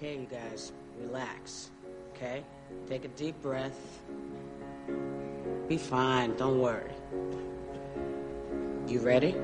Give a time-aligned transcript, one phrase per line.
[0.00, 1.68] Okay, you guys, relax.
[2.14, 2.42] Okay?
[2.88, 4.00] Take a deep breath.
[5.68, 6.90] Be fine, don't worry.
[8.88, 9.36] You ready?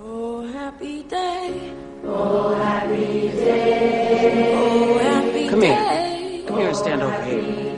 [0.00, 1.74] Oh, happy day.
[2.02, 4.54] Oh, happy day.
[4.56, 5.48] Oh, happy day.
[5.50, 6.36] Come day.
[6.38, 6.46] here.
[6.48, 7.73] Come here and stand over here.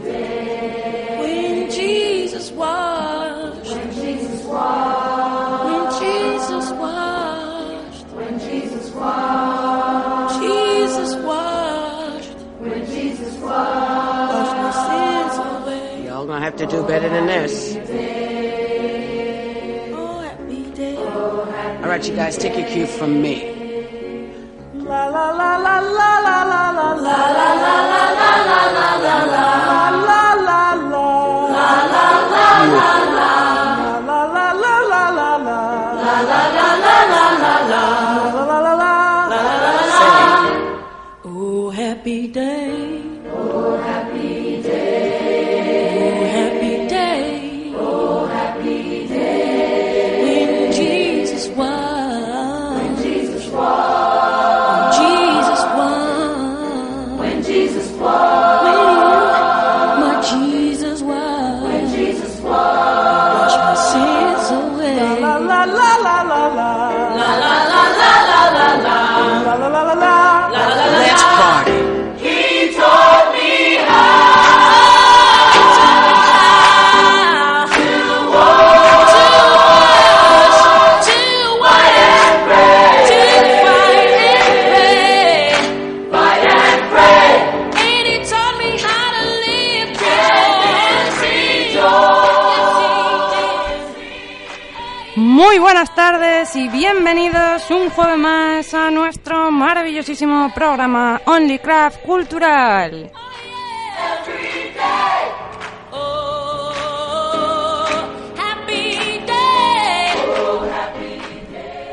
[16.58, 17.76] To do better than this.
[21.82, 23.65] All right, you guys, take your cue from me.
[95.36, 103.12] Muy buenas tardes y bienvenidos un jueves más a nuestro maravillosísimo programa Only Craft Cultural.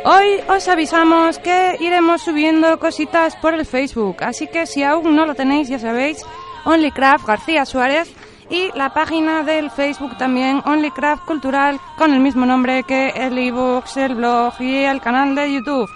[0.05, 5.25] Hoy os avisamos que iremos subiendo cositas por el Facebook, así que si aún no
[5.25, 6.25] lo tenéis, ya sabéis,
[6.63, 8.09] OnlyCraft García Suárez
[8.49, 13.97] y la página del Facebook también, OnlyCraft Cultural, con el mismo nombre que el ebooks,
[13.97, 15.89] el blog y el canal de YouTube.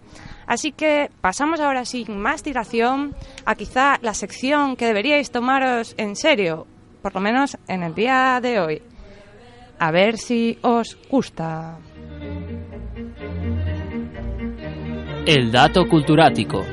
[0.47, 3.15] Así que pasamos ahora sin más dilación
[3.45, 6.67] a quizá la sección que deberíais tomaros en serio,
[7.01, 8.83] por lo menos en el día de hoy.
[9.79, 11.79] A ver si os gusta.
[15.29, 16.65] El dato culturático.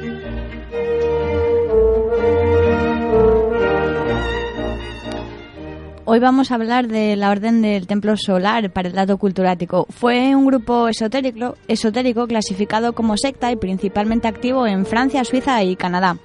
[6.05, 9.87] Hoy vamos a hablar de la Orden del Templo Solar para el dato culturático.
[9.89, 15.75] Fue un grupo esotérico, esotérico clasificado como secta y principalmente activo en Francia, Suiza y
[15.75, 16.17] Canadá.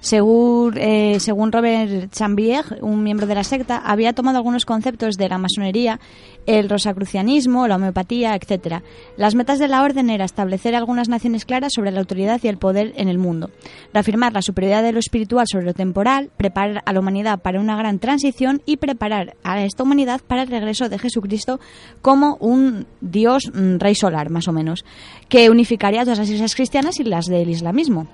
[0.00, 5.28] Según, eh, según Robert Chambier, un miembro de la secta, había tomado algunos conceptos de
[5.28, 5.98] la masonería,
[6.46, 8.82] el rosacrucianismo, la homeopatía, etc.
[9.16, 12.58] Las metas de la orden era establecer algunas naciones claras sobre la autoridad y el
[12.58, 13.50] poder en el mundo,
[13.92, 17.76] reafirmar la superioridad de lo espiritual sobre lo temporal, preparar a la humanidad para una
[17.76, 21.58] gran transición y preparar a esta humanidad para el regreso de Jesucristo
[22.02, 24.84] como un dios mm, rey solar, más o menos,
[25.28, 28.06] que unificaría todas las iglesias cristianas y las del islamismo.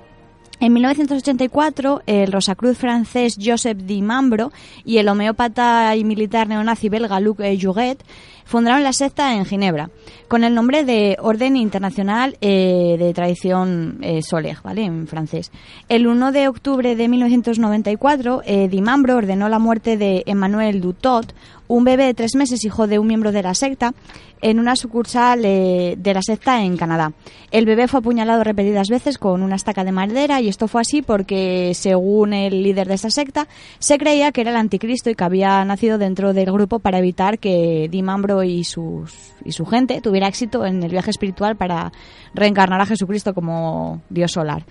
[0.60, 4.52] En 1984, el Rosacruz francés Joseph Di Mambro
[4.84, 7.98] y el homeópata y militar neonazi belga Luc Jouget
[8.44, 9.90] fundaron la secta en Ginebra,
[10.28, 14.20] con el nombre de Orden Internacional eh, de Tradición eh,
[14.62, 14.84] ¿vale?
[14.84, 15.50] En francés.
[15.88, 21.34] El 1 de octubre de 1994, eh, Di Mambro ordenó la muerte de Emmanuel Dutot,
[21.66, 23.94] un bebé de tres meses, hijo de un miembro de la secta,
[24.44, 27.12] en una sucursal eh, de la secta en Canadá.
[27.50, 31.00] El bebé fue apuñalado repetidas veces con una estaca de madera y esto fue así
[31.00, 33.48] porque, según el líder de esta secta,
[33.78, 37.38] se creía que era el anticristo y que había nacido dentro del grupo para evitar
[37.38, 38.02] que Di
[38.42, 41.92] Y, sus, y su gente tuviera éxito en el viaje espiritual para
[42.34, 44.64] reencarnar a Jesucristo como Dios solar.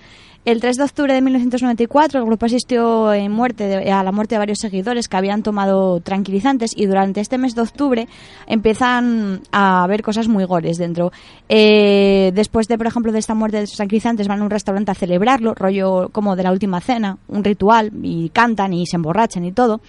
[0.46, 4.40] El 3 de octubre de 1994 el grupo asistió en muerte a la muerte de
[4.40, 8.08] varios seguidores que habían tomado tranquilizantes y durante este mes de octubre
[8.46, 11.14] empiezan a haber cosas muy gores dentro.
[11.48, 14.96] Eh, después de, por ejemplo, de esta muerte de tranquilizantes van a un restaurante a
[14.96, 19.54] celebrarlo, rollo como de la última cena, un ritual, y cantan y se emborrachan y
[19.54, 19.80] todo.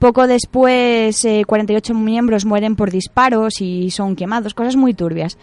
[0.00, 5.36] Poco después, eh, 48 miembros mueren por disparos y son quemados, cosas muy turbias.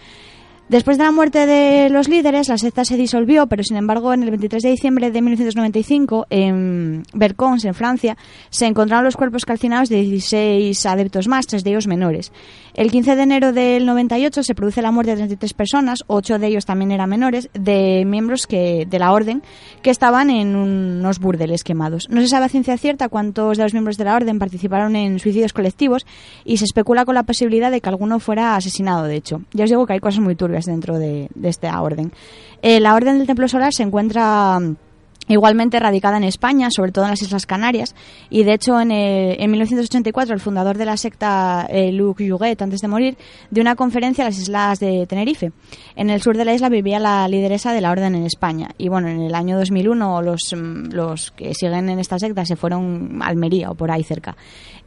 [0.70, 4.24] Después de la muerte de los líderes, la secta se disolvió, pero sin embargo, en
[4.24, 8.18] el 23 de diciembre de 1995, en Bercons, en Francia,
[8.50, 12.34] se encontraron los cuerpos calcinados de 16 adeptos más, tres de ellos menores.
[12.74, 16.48] El 15 de enero del 98 se produce la muerte de 33 personas, ocho de
[16.48, 19.44] ellos también eran menores, de miembros que, de la orden
[19.82, 22.10] que estaban en unos burdeles quemados.
[22.10, 25.20] No se sabe a ciencia cierta cuántos de los miembros de la orden participaron en
[25.20, 26.06] suicidios colectivos
[26.44, 29.44] y se especula con la posibilidad de que alguno fuera asesinado, de hecho.
[29.54, 32.12] Ya os digo que hay cosas muy turbias dentro de, de esta orden.
[32.62, 34.76] Eh, la Orden del Templo Solar se encuentra mm,
[35.28, 37.96] igualmente radicada en España, sobre todo en las Islas Canarias,
[38.30, 42.62] y de hecho en, eh, en 1984 el fundador de la secta, eh, Luc Juguet,
[42.62, 43.18] antes de morir,
[43.52, 45.52] dio una conferencia a las Islas de Tenerife.
[45.96, 48.90] En el sur de la isla vivía la lideresa de la orden en España, y
[48.90, 53.22] bueno, en el año 2001 los, mm, los que siguen en esta secta se fueron
[53.22, 54.36] a Almería o por ahí cerca.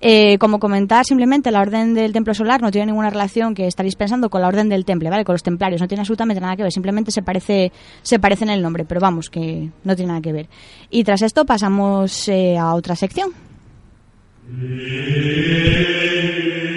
[0.02, 3.96] Eh, como comentar simplemente, la orden del Templo Solar no tiene ninguna relación que estaréis
[3.96, 5.24] pensando con la orden del Temple, ¿vale?
[5.24, 7.70] Con los templarios, no tiene absolutamente nada que ver, simplemente se parece,
[8.00, 10.29] se parece en el nombre, pero vamos, que no tiene nada que ver.
[10.90, 13.30] Y tras esto pasamos eh, a otra sección.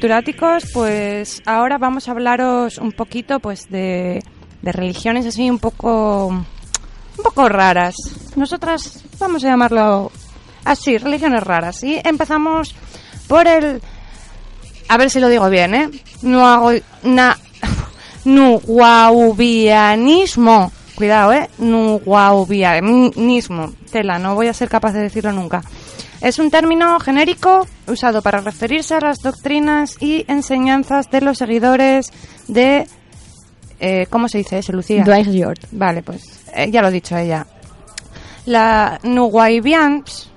[0.00, 4.24] culturáticos, pues ahora vamos a hablaros un poquito pues de,
[4.62, 6.46] religiones así un poco un
[7.22, 7.94] poco raras.
[8.34, 10.10] Nosotras vamos a llamarlo
[10.64, 11.84] así, religiones raras.
[11.84, 12.74] Y empezamos
[13.28, 13.82] por el
[14.88, 15.90] a ver si lo digo bien, ¿eh?
[16.22, 17.36] Nuago, na,
[18.24, 20.72] nuguaubianismo.
[20.94, 21.50] Cuidado, ¿eh?
[21.58, 23.74] Nuguaubianismo.
[23.92, 25.60] Tela, no voy a ser capaz de decirlo nunca.
[26.20, 32.12] Es un término genérico usado para referirse a las doctrinas y enseñanzas de los seguidores
[32.46, 32.86] de...
[33.80, 35.02] eh, ¿Cómo se dice eso, Lucía?
[35.04, 35.60] Dwight York.
[35.72, 36.22] Vale, pues
[36.54, 37.46] eh, ya lo ha dicho ella.
[38.44, 40.30] La Nuwaibians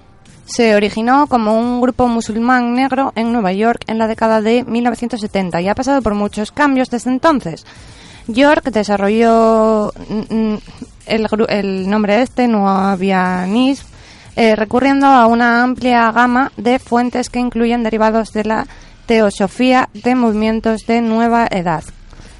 [0.45, 5.61] se originó como un grupo musulmán negro en Nueva York en la década de 1970
[5.61, 7.65] y ha pasado por muchos cambios desde entonces.
[8.27, 9.91] York desarrolló
[11.07, 13.85] el, el nombre este, Nuavianism,
[14.35, 18.67] eh, recurriendo a una amplia gama de fuentes que incluyen derivados de la
[19.05, 21.83] teosofía de movimientos de nueva edad,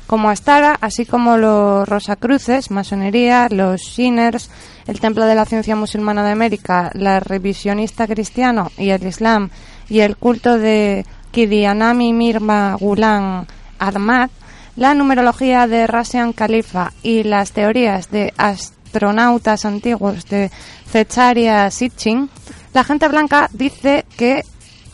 [0.07, 4.49] como Astara, así como los Rosacruces, masonería, los Shiners,
[4.87, 9.49] el Templo de la Ciencia Musulmana de América, la revisionista cristiano y el Islam,
[9.89, 13.47] y el culto de Kidianami Mirma Gulan
[13.79, 14.29] Ahmad,
[14.75, 20.51] la numerología de Rasian Khalifa y las teorías de astronautas antiguos de
[20.93, 22.29] Zecharia Sitchin,
[22.71, 24.43] la gente blanca dice que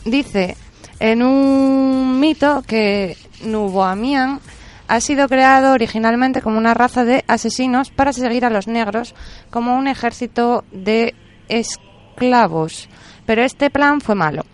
[0.06, 0.56] dice
[0.98, 4.40] en un mito que Nuboamian
[4.88, 9.14] ha sido creado originalmente como una raza de asesinos para seguir a los negros
[9.50, 11.14] como un ejército de
[11.50, 12.88] esclavos.
[13.26, 14.46] Pero este plan fue malo.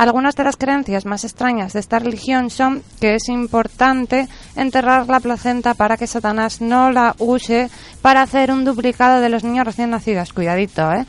[0.00, 5.20] Algunas de las creencias más extrañas de esta religión son que es importante enterrar la
[5.20, 7.68] placenta para que Satanás no la use
[8.00, 10.32] para hacer un duplicado de los niños recién nacidos.
[10.32, 11.04] Cuidadito, ¿eh?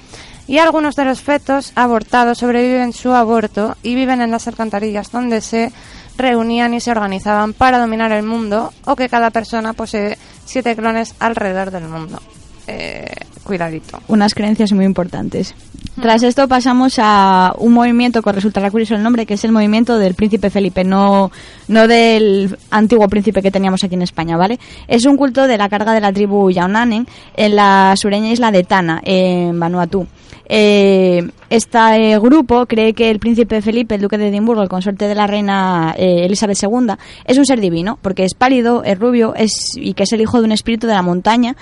[0.45, 5.39] Y algunos de los fetos abortados sobreviven su aborto y viven en las alcantarillas donde
[5.39, 5.71] se
[6.17, 11.15] reunían y se organizaban para dominar el mundo o que cada persona posee siete clones
[11.17, 12.21] alrededor del mundo.
[12.67, 13.99] Eh, cuidadito.
[14.07, 15.53] Unas creencias muy importantes.
[15.99, 19.97] Tras esto pasamos a un movimiento que resultará curioso el nombre, que es el movimiento
[19.97, 21.31] del príncipe Felipe, no,
[21.67, 24.59] no del antiguo príncipe que teníamos aquí en España, ¿vale?
[24.87, 27.05] Es un culto de la carga de la tribu Yaunanen
[27.35, 30.07] en la sureña isla de Tana, en Vanuatu.
[30.53, 35.15] Eh, este grupo cree que el príncipe Felipe, el duque de Edimburgo, el consorte de
[35.15, 36.93] la reina eh, Elizabeth II,
[37.25, 40.39] es un ser divino, porque es pálido, es rubio es, y que es el hijo
[40.39, 41.55] de un espíritu de la montaña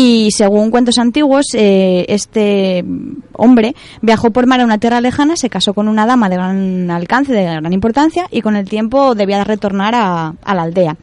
[0.00, 2.84] y según cuentos antiguos, eh, este
[3.32, 6.88] hombre viajó por mar a una tierra lejana, se casó con una dama de gran
[6.92, 10.96] alcance, de gran importancia, y con el tiempo debía retornar a, la aldea.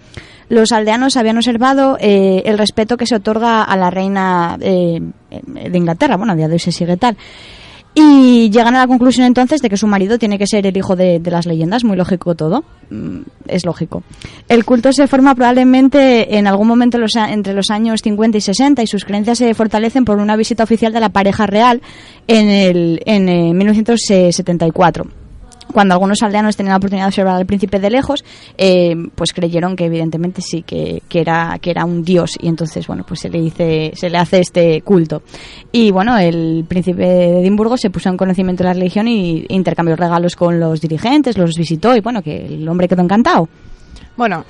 [0.47, 5.77] Los aldeanos habían observado eh, el respeto que se otorga a la reina eh, de
[5.77, 7.17] Inglaterra, bueno, a día de hoy se sigue tal.
[7.97, 10.97] Y llegan a la conclusión entonces de que su marido tiene que ser el hijo
[10.97, 14.03] de, de las leyendas, muy lógico todo, mm, es lógico.
[14.49, 16.99] El culto se forma probablemente en algún momento
[17.29, 20.91] entre los años 50 y 60 y sus creencias se fortalecen por una visita oficial
[20.91, 21.81] de la pareja real
[22.27, 25.05] en, el, en eh, 1974
[25.75, 28.23] cuando algunos aldeanos tenían la oportunidad de observar al príncipe de lejos,
[28.57, 32.87] eh, pues creyeron que evidentemente sí que, que era que era un dios y entonces
[32.87, 35.23] bueno pues se le dice se le hace este culto
[35.73, 39.97] y bueno el príncipe de Edimburgo se puso en conocimiento de la religión y intercambió
[39.97, 43.49] regalos con los dirigentes, los visitó y bueno que el hombre quedó encantado.
[44.15, 44.45] Bueno,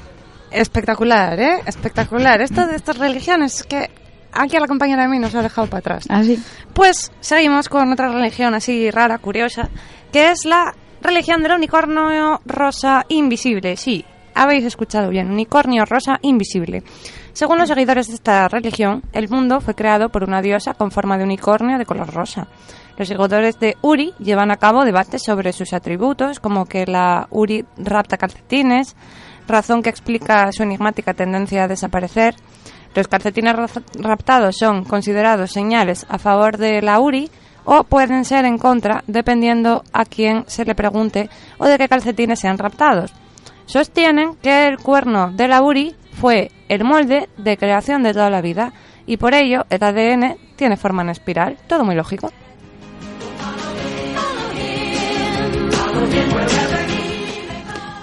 [0.52, 1.56] espectacular, ¿eh?
[1.66, 2.40] Espectacular.
[2.42, 3.90] Esto de estas religiones que
[4.32, 6.06] aquí a la compañera de mí nos ha dejado para atrás.
[6.08, 6.40] Así.
[6.72, 9.70] Pues seguimos con otra religión así rara, curiosa,
[10.12, 13.78] que es la religión del unicornio rosa invisible.
[13.78, 16.84] Sí, habéis escuchado bien, unicornio rosa invisible.
[17.34, 21.18] Según los seguidores de esta religión, el mundo fue creado por una diosa con forma
[21.18, 22.48] de unicornio de color rosa.
[22.98, 27.66] Los seguidores de Uri llevan a cabo debates sobre sus atributos, como que la Uri
[27.78, 28.96] rapta calcetines,
[29.48, 32.36] razón que explica su enigmática tendencia a desaparecer.
[32.96, 33.68] Los calcetines ra-
[34.00, 37.30] raptados son considerados señales a favor de la URI
[37.66, 42.40] o pueden ser en contra, dependiendo a quién se le pregunte o de qué calcetines
[42.40, 43.14] sean raptados.
[43.66, 48.42] Sostienen que el cuerno de la URI fue el molde de creación de toda la
[48.42, 48.72] vida
[49.06, 51.58] y por ello el ADN tiene forma en espiral.
[51.68, 52.32] Todo muy lógico.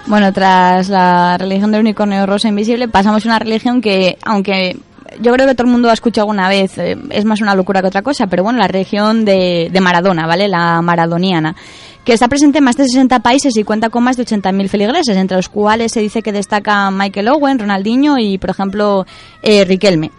[0.05, 4.77] Bueno, tras la religión del unicornio rosa invisible, pasamos a una religión que, aunque
[5.21, 7.81] yo creo que todo el mundo ha escuchado alguna vez, eh, es más una locura
[7.81, 10.47] que otra cosa, pero bueno, la religión de, de Maradona, ¿vale?
[10.47, 11.55] La maradoniana,
[12.03, 15.15] que está presente en más de 60 países y cuenta con más de 80.000 feligreses,
[15.15, 19.05] entre los cuales se dice que destaca Michael Owen, Ronaldinho y, por ejemplo,
[19.41, 20.11] eh, Riquelme.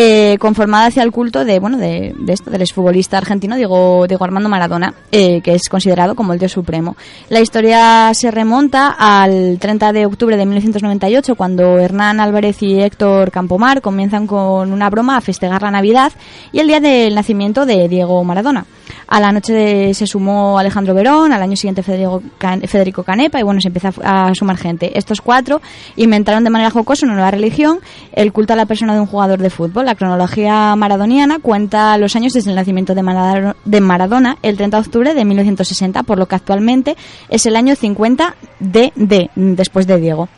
[0.00, 4.24] Eh, conformada hacia el culto de bueno de, de esto del exfutbolista argentino Diego, Diego
[4.24, 6.96] Armando Maradona eh, que es considerado como el dios supremo.
[7.30, 13.32] La historia se remonta al 30 de octubre de 1998 cuando Hernán Álvarez y Héctor
[13.32, 16.12] Campomar comienzan con una broma a festejar la Navidad
[16.52, 18.66] y el día del nacimiento de Diego Maradona
[19.08, 23.40] a la noche de- se sumó Alejandro Verón, al año siguiente Federico, Can- Federico Canepa
[23.40, 24.96] y bueno, se empieza a, sumar gente.
[24.98, 25.60] Estos cuatro
[25.96, 27.78] inventaron de manera jocosa una nueva religión,
[28.12, 29.86] el culto a la persona de un jugador de fútbol.
[29.86, 34.76] La cronología maradoniana cuenta los años desde el nacimiento de, Maradona, de Maradona, el 30
[34.76, 36.96] de octubre de 1960, por lo que actualmente
[37.30, 40.28] es el año 50 de, de después de Diego.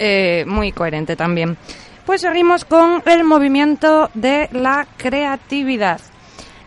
[0.00, 1.56] Eh, muy coherente también.
[2.06, 6.00] Pues seguimos con el movimiento de la creatividad.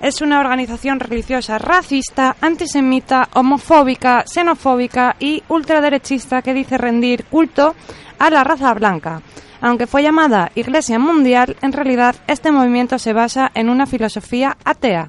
[0.01, 7.75] Es una organización religiosa racista, antisemita, homofóbica, xenofóbica y ultraderechista que dice rendir culto
[8.17, 9.21] a la raza blanca.
[9.61, 15.07] Aunque fue llamada Iglesia Mundial, en realidad este movimiento se basa en una filosofía atea.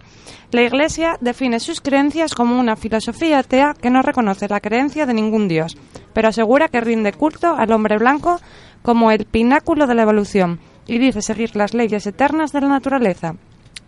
[0.50, 5.14] La Iglesia define sus creencias como una filosofía atea que no reconoce la creencia de
[5.14, 5.78] ningún dios,
[6.12, 8.42] pero asegura que rinde culto al hombre blanco
[8.82, 13.36] como el pináculo de la evolución y dice seguir las leyes eternas de la naturaleza,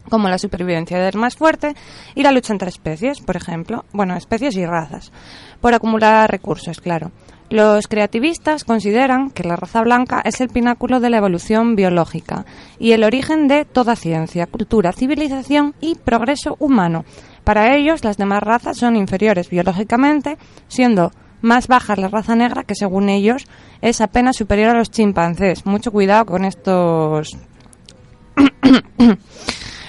[0.08, 1.74] como la supervivencia del más fuerte
[2.14, 5.12] y la lucha entre especies, por ejemplo, bueno, especies y razas,
[5.60, 7.10] por acumular recursos, claro.
[7.50, 12.46] Los creativistas consideran que la raza blanca es el pináculo de la evolución biológica
[12.78, 17.04] y el origen de toda ciencia, cultura, civilización y progreso humano.
[17.44, 22.74] Para ellos, las demás razas son inferiores biológicamente, siendo más baja la raza negra que
[22.74, 23.46] según ellos
[23.82, 25.66] es apenas superior a los chimpancés.
[25.66, 27.36] Mucho cuidado con estos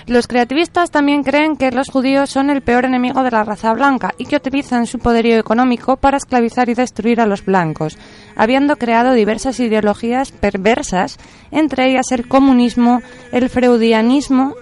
[0.08, 4.14] los creativistas también creen que los judíos son el peor enemigo de la raza blanca
[4.18, 7.98] y que utilizan su poderío económico para esclavizar y destruir a los blancos,
[8.36, 11.18] habiendo creado diversas ideologías perversas,
[11.50, 14.54] entre ellas el comunismo, el freudianismo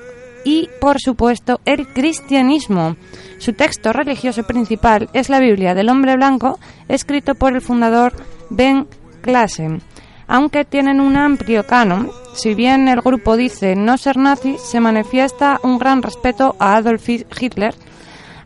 [0.45, 2.95] y, por supuesto, el cristianismo.
[3.37, 6.57] Su texto religioso principal es la Biblia del hombre blanco,
[6.87, 8.13] escrito por el fundador
[8.49, 8.87] Ben
[9.21, 9.81] Klassen.
[10.27, 12.09] Aunque tienen un amplio canon.
[12.35, 17.07] Si bien el grupo dice no ser nazi, se manifiesta un gran respeto a Adolf
[17.07, 17.75] Hitler,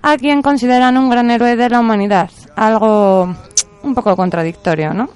[0.02, 2.30] a quien consideran un gran héroe de la humanidad.
[2.56, 3.36] Algo
[3.84, 5.10] un poco contradictorio, ¿no?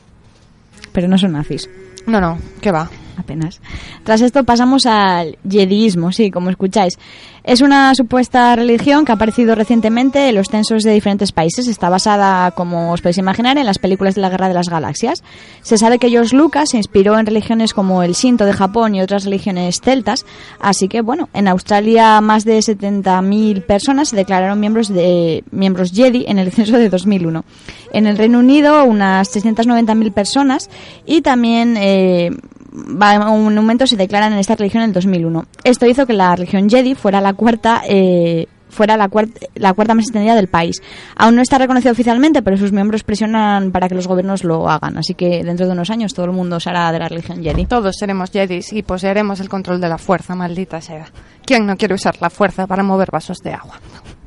[0.92, 1.70] Pero no son nazis.
[2.06, 2.90] No, no, ¿qué va?
[3.18, 3.62] apenas.
[4.04, 6.98] Tras esto pasamos al yediismo, sí, como escucháis.
[7.44, 11.68] Es una supuesta religión que ha aparecido recientemente en los censos de diferentes países.
[11.68, 15.24] Está basada, como os podéis imaginar, en las películas de la Guerra de las Galaxias.
[15.64, 19.02] Se sabe que George Lucas se inspiró en religiones como el Shinto de Japón y
[19.02, 20.24] otras religiones celtas.
[20.60, 26.26] Así que, bueno, en Australia más de 70.000 personas se declararon miembros de miembros Jedi
[26.28, 27.44] en el censo de 2001.
[27.92, 30.70] En el Reino Unido unas 690.000 personas
[31.08, 32.30] y también eh,
[32.72, 35.46] un momento se declaran en esta religión en el 2001.
[35.64, 39.94] Esto hizo que la religión Jedi fuera la cuarta eh, fuera la cuarta, la cuarta
[39.94, 40.82] más extendida del país.
[41.16, 44.98] Aún no está reconocido oficialmente, pero sus miembros presionan para que los gobiernos lo hagan.
[44.98, 47.66] Así que dentro de unos años todo el mundo será de la religión Jedi.
[47.66, 51.08] Todos seremos Jedis y poseeremos el control de la fuerza, maldita sea.
[51.46, 53.80] ¿Quién no quiere usar la fuerza para mover vasos de agua?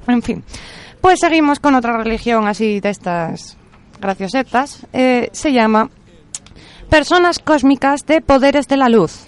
[0.07, 0.45] En fin.
[1.01, 3.57] Pues seguimos con otra religión así de estas
[4.01, 4.87] graciosetas.
[4.93, 5.91] Eh, se llama
[6.89, 9.27] Personas cósmicas de poderes de la luz.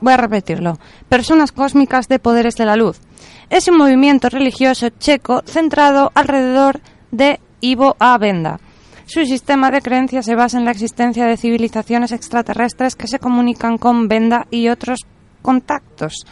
[0.00, 0.78] Voy a repetirlo.
[1.08, 3.00] Personas cósmicas de poderes de la luz.
[3.48, 8.18] Es un movimiento religioso checo centrado alrededor de Ivo A.
[8.18, 8.60] Benda.
[9.06, 13.78] Su sistema de creencias se basa en la existencia de civilizaciones extraterrestres que se comunican
[13.78, 15.06] con Benda y otros
[15.42, 16.26] contactos.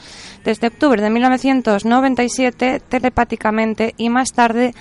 [0.45, 4.75] Desde octubre de 1997, telepáticamente y más tarde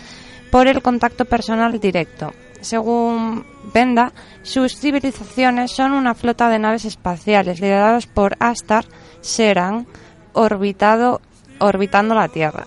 [0.51, 2.33] por el contacto personal directo.
[2.63, 8.85] Según Benda, sus civilizaciones son una flota de naves espaciales lideradas por Astar
[9.21, 9.85] Seran,
[10.33, 11.21] orbitado,
[11.59, 12.65] orbitando la Tierra.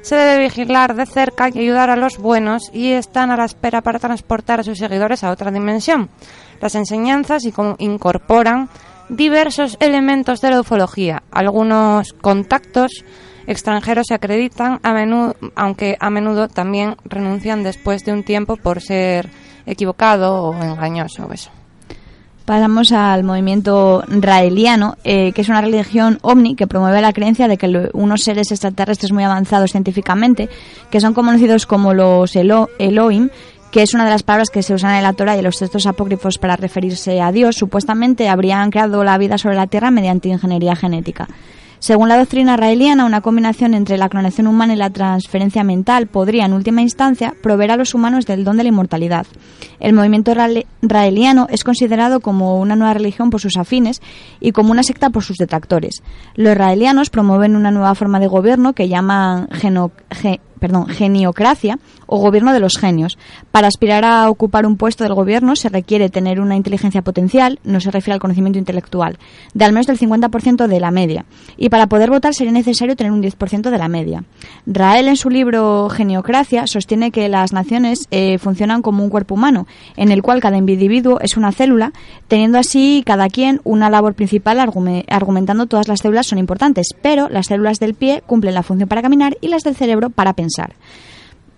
[0.00, 3.82] Se debe vigilar de cerca y ayudar a los buenos y están a la espera
[3.82, 6.08] para transportar a sus seguidores a otra dimensión.
[6.60, 7.44] Las enseñanzas
[7.78, 8.68] incorporan
[9.08, 13.04] diversos elementos de la ufología, algunos contactos
[13.46, 18.80] extranjeros se acreditan, a menudo, aunque a menudo también renuncian después de un tiempo por
[18.80, 19.30] ser
[19.66, 21.28] equivocado o engañoso.
[22.44, 27.56] Pasamos al movimiento raeliano, eh, que es una religión ovni que promueve la creencia de
[27.56, 30.48] que unos seres extraterrestres muy avanzados científicamente,
[30.90, 33.30] que son conocidos como los Elohim,
[33.70, 35.56] que es una de las palabras que se usan en la Torah y en los
[35.56, 40.28] textos apócrifos para referirse a Dios, supuestamente habrían creado la vida sobre la Tierra mediante
[40.28, 41.28] ingeniería genética.
[41.82, 46.44] Según la doctrina raeliana, una combinación entre la clonación humana y la transferencia mental podría,
[46.44, 49.26] en última instancia, proveer a los humanos del don de la inmortalidad.
[49.80, 50.32] El movimiento
[50.80, 54.00] raeliano es considerado como una nueva religión por sus afines
[54.38, 56.04] y como una secta por sus detractores.
[56.36, 59.90] Los raelianos promueven una nueva forma de gobierno que llaman geno,
[60.62, 63.18] perdón, geniocracia o gobierno de los genios.
[63.50, 67.80] Para aspirar a ocupar un puesto del gobierno se requiere tener una inteligencia potencial, no
[67.80, 69.18] se refiere al conocimiento intelectual,
[69.54, 71.24] de al menos del 50% de la media.
[71.56, 74.22] Y para poder votar sería necesario tener un 10% de la media.
[74.64, 79.66] Rael en su libro Geniocracia sostiene que las naciones eh, funcionan como un cuerpo humano,
[79.96, 81.92] en el cual cada individuo es una célula,
[82.28, 87.46] teniendo así cada quien una labor principal argumentando todas las células son importantes, pero las
[87.46, 90.51] células del pie cumplen la función para caminar y las del cerebro para pensar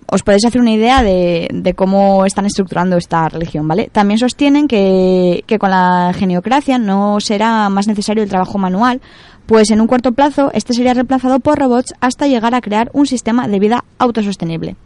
[0.07, 3.89] os podéis hacer una idea de, cómo están estructurando esta religión, ¿vale?
[3.91, 9.01] También sostienen que, con la geniocracia no será más necesario el trabajo manual,
[9.47, 13.07] pues en un corto plazo este sería reemplazado por robots hasta llegar a crear un
[13.07, 14.77] sistema de vida autosostenible.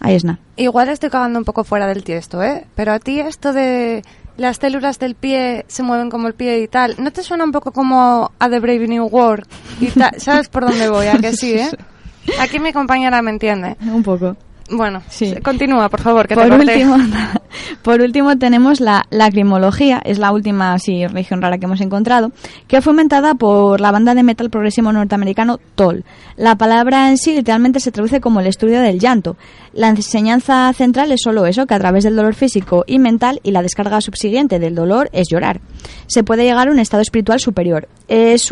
[0.00, 0.38] Ahí es nada.
[0.56, 2.66] Igual estoy cagando un poco fuera del tiesto, ¿eh?
[2.74, 4.02] Pero a ti esto de
[4.36, 7.52] las células del pie se mueven como el pie y tal, ¿no te suena un
[7.52, 9.46] poco como a The Brave New World?
[9.80, 11.06] Y ¿Sabes por dónde voy?
[11.06, 11.70] ¿A que sí, eh?
[12.40, 13.76] Aquí mi compañera me entiende.
[13.80, 14.36] Un poco.
[14.70, 15.34] Bueno, sí.
[15.42, 16.96] continúa, por favor, que por último,
[17.82, 22.32] por último tenemos la lacrimología, es la última así, religión rara que hemos encontrado,
[22.68, 26.04] que fue inventada por la banda de metal progresivo norteamericano Toll.
[26.36, 29.36] La palabra en sí literalmente se traduce como el estudio del llanto.
[29.72, 33.50] La enseñanza central es solo eso, que a través del dolor físico y mental y
[33.50, 35.60] la descarga subsiguiente del dolor es llorar.
[36.06, 37.88] Se puede llegar a un estado espiritual superior.
[38.08, 38.50] Es,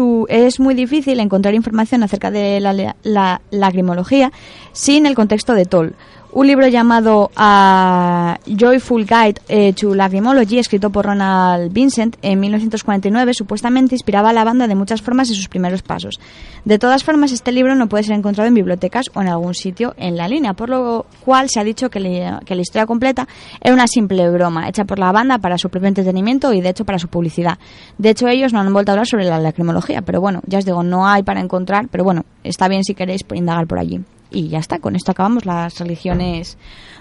[0.58, 4.32] muy difícil encontrar información acerca de la, la lacrimología
[4.72, 5.94] sin el contexto de Toll
[6.32, 13.34] un libro llamado A Joyful Guide eh, to Lacrimology, escrito por Ronald Vincent en 1949,
[13.34, 16.18] supuestamente inspiraba a la banda de muchas formas en sus primeros pasos.
[16.64, 19.94] De todas formas, este libro no puede ser encontrado en bibliotecas o en algún sitio
[19.98, 22.00] en la línea, por lo cual se ha dicho que,
[22.46, 23.28] que la historia completa
[23.60, 26.86] era una simple broma hecha por la banda para su propio entretenimiento y, de hecho,
[26.86, 27.58] para su publicidad.
[27.98, 30.64] De hecho, ellos no han vuelto a hablar sobre la lacrimología, pero bueno, ya os
[30.64, 34.00] digo, no hay para encontrar, pero bueno, está bien si queréis indagar por allí.
[34.32, 36.56] Y ya está, con esto acabamos las religiones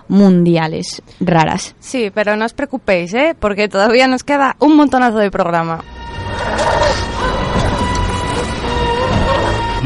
[0.08, 1.76] mundiales raras.
[1.80, 3.36] Sí, pero no os preocupéis, ¿eh?
[3.40, 5.84] Porque todavía nos queda un montonazo de programa.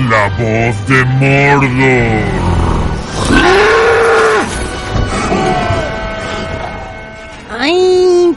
[0.09, 2.25] La voz de Mordor.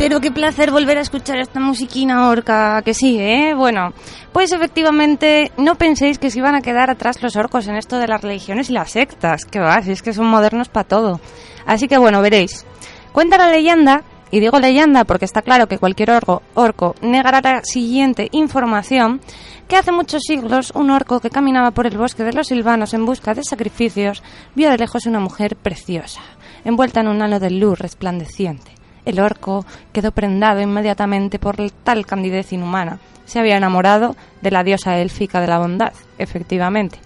[0.08, 3.52] Pero qué placer volver a escuchar esta musiquina orca, que sí, ¿eh?
[3.54, 3.92] Bueno,
[4.32, 8.08] pues efectivamente, no penséis que se iban a quedar atrás los orcos en esto de
[8.08, 11.20] las religiones y las sectas, que va, si es que son modernos para todo.
[11.66, 12.64] Así que bueno, veréis.
[13.12, 17.62] Cuenta la leyenda, y digo leyenda porque está claro que cualquier orco, orco negará la
[17.62, 19.20] siguiente información,
[19.68, 23.04] que hace muchos siglos un orco que caminaba por el bosque de los silvanos en
[23.04, 24.22] busca de sacrificios
[24.54, 26.22] vio de lejos una mujer preciosa,
[26.64, 28.77] envuelta en un halo de luz resplandeciente.
[29.04, 32.98] El orco quedó prendado inmediatamente por tal candidez inhumana.
[33.24, 36.98] Se había enamorado de la diosa élfica de la bondad, efectivamente.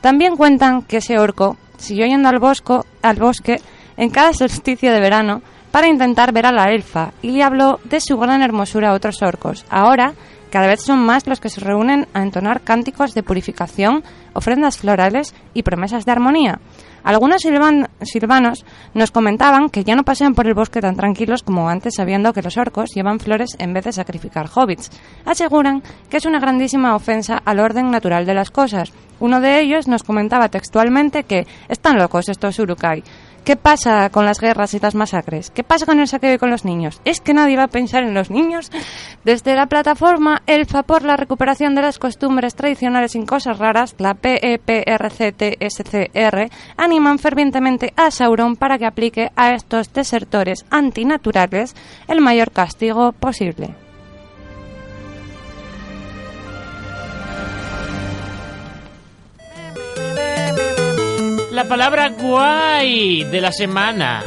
[0.00, 3.60] También cuentan que ese orco siguió yendo al, bosco, al bosque
[3.96, 8.00] en cada solsticio de verano para intentar ver a la elfa y le habló de
[8.00, 9.64] su gran hermosura a otros orcos.
[9.68, 10.14] Ahora,
[10.48, 14.02] cada vez son más los que se reúnen a entonar cánticos de purificación,
[14.34, 16.58] ofrendas florales y promesas de armonía.
[17.04, 21.68] Algunos silvan- silvanos nos comentaban que ya no pasean por el bosque tan tranquilos como
[21.68, 24.90] antes sabiendo que los orcos llevan flores en vez de sacrificar hobbits.
[25.24, 28.92] Aseguran que es una grandísima ofensa al orden natural de las cosas.
[29.20, 33.02] Uno de ellos nos comentaba textualmente que están locos estos urukai.
[33.48, 35.50] ¿Qué pasa con las guerras y las masacres?
[35.50, 37.00] ¿Qué pasa con el saqueo y con los niños?
[37.06, 38.70] ¿Es que nadie va a pensar en los niños?
[39.24, 44.12] Desde la plataforma Elfa por la recuperación de las costumbres tradicionales sin cosas raras, la
[44.12, 44.60] PEPRCTSCR,
[46.76, 51.74] animan fervientemente a Sauron para que aplique a estos desertores antinaturales
[52.06, 53.87] el mayor castigo posible.
[61.58, 64.22] La palabra guay de la semana.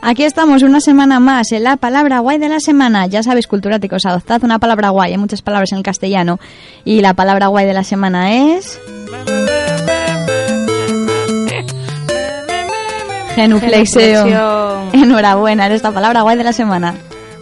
[0.00, 3.08] Aquí estamos una semana más en la palabra guay de la semana.
[3.08, 5.10] Ya sabéis, culturáticos, adoptad una palabra guay.
[5.10, 6.38] Hay muchas palabras en el castellano.
[6.84, 8.80] Y la palabra guay de la semana es...
[13.34, 14.26] Genuflexeo.
[14.26, 14.90] Genuflexión.
[14.92, 16.94] Enhorabuena, eres la palabra guay de la semana.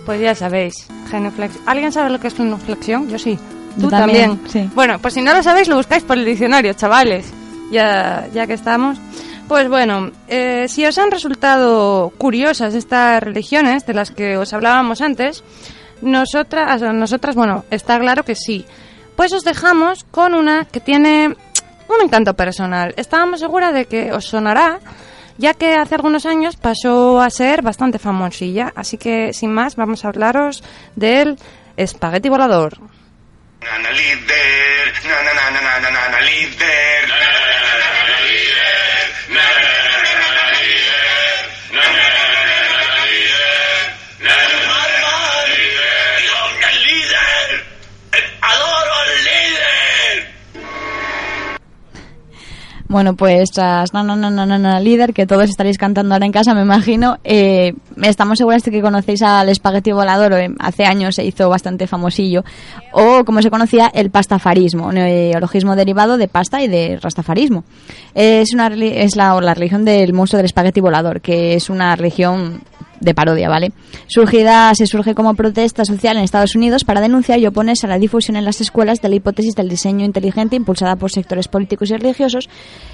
[0.07, 1.63] Pues ya sabéis, genuflexión.
[1.67, 3.11] ¿Alguien sabe lo que es genuflexión?
[3.11, 3.39] Yo sí.
[3.81, 4.51] Tú también, también.
[4.51, 4.71] sí.
[4.75, 7.33] Bueno, pues si no lo sabéis, lo buscáis por el diccionario, chavales.
[7.71, 8.99] Ya, ya que estamos.
[9.49, 15.01] Pues bueno, eh, si os han resultado curiosas estas religiones de las que os hablábamos
[15.01, 15.45] antes,
[16.03, 18.65] nosotras, nosotras, bueno, está claro que sí.
[19.15, 22.93] Pues os dejamos con una que tiene un encanto personal.
[22.97, 24.81] Estábamos seguras de que os sonará,
[25.39, 28.73] ya que hace algunos años pasó a ser bastante famosilla.
[28.75, 30.63] Así que, sin más, vamos a hablaros
[30.97, 31.39] del
[31.77, 32.79] espagueti volador.
[33.71, 37.07] Nana líder, nana nana nana nana líder.
[39.29, 39.47] ¡Dios,
[52.89, 56.27] Bueno, pues tras na, na, na, na, na, na, líder, que todos estaréis cantando ahora
[56.27, 60.85] en casa, me imagino, eh, estamos seguras de que conocéis al espagueti volador, eh, hace
[60.85, 62.45] años se hizo bastante famosillo,
[62.93, 67.65] o como se conocía, el pastafarismo, un neologismo derivado de pasta y de rastafarismo.
[68.15, 72.61] Es, una, es la, la religión del monstruo del espagueti volador, que es una religión
[73.01, 73.73] de parodia, ¿vale?
[74.07, 77.99] Surgida, se surge como protesta social en Estados Unidos para denunciar y oponerse a la
[77.99, 81.97] difusión en las escuelas de la hipótesis del diseño inteligente impulsada por sectores políticos y
[81.97, 82.49] religiosos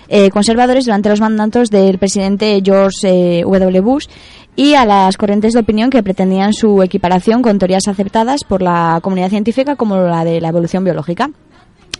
[0.08, 3.80] eh, conservadores durante los mandatos del presidente George eh, W.
[3.80, 4.06] Bush
[4.56, 9.00] y a las corrientes de opinión que pretendían su equiparación con teorías aceptadas por la
[9.02, 11.30] comunidad científica como la de la evolución biológica.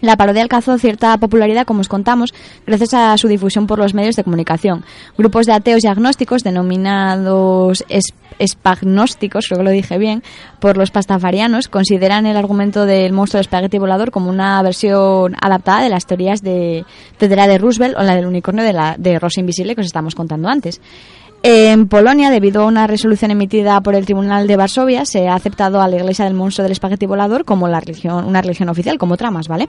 [0.03, 2.35] La parodia alcanzó cierta popularidad, como os contamos,
[2.67, 4.85] gracias a su difusión por los medios de comunicación.
[5.17, 10.23] Grupos de ateos y agnósticos, denominados es- espagnósticos, creo que lo dije bien,
[10.61, 15.83] por los pastafarianos, consideran el argumento del monstruo del espagueti volador como una versión adaptada
[15.83, 16.85] de las teorías de
[17.19, 20.15] Tetra de Roosevelt o la del unicornio de, la, de Rosa Invisible que os estamos
[20.15, 20.81] contando antes.
[21.45, 25.81] En Polonia, debido a una resolución emitida por el Tribunal de Varsovia, se ha aceptado
[25.81, 29.15] a la Iglesia del Monstruo del Espagueti Volador como la religión, una religión oficial, como
[29.15, 29.69] otra más, ¿vale?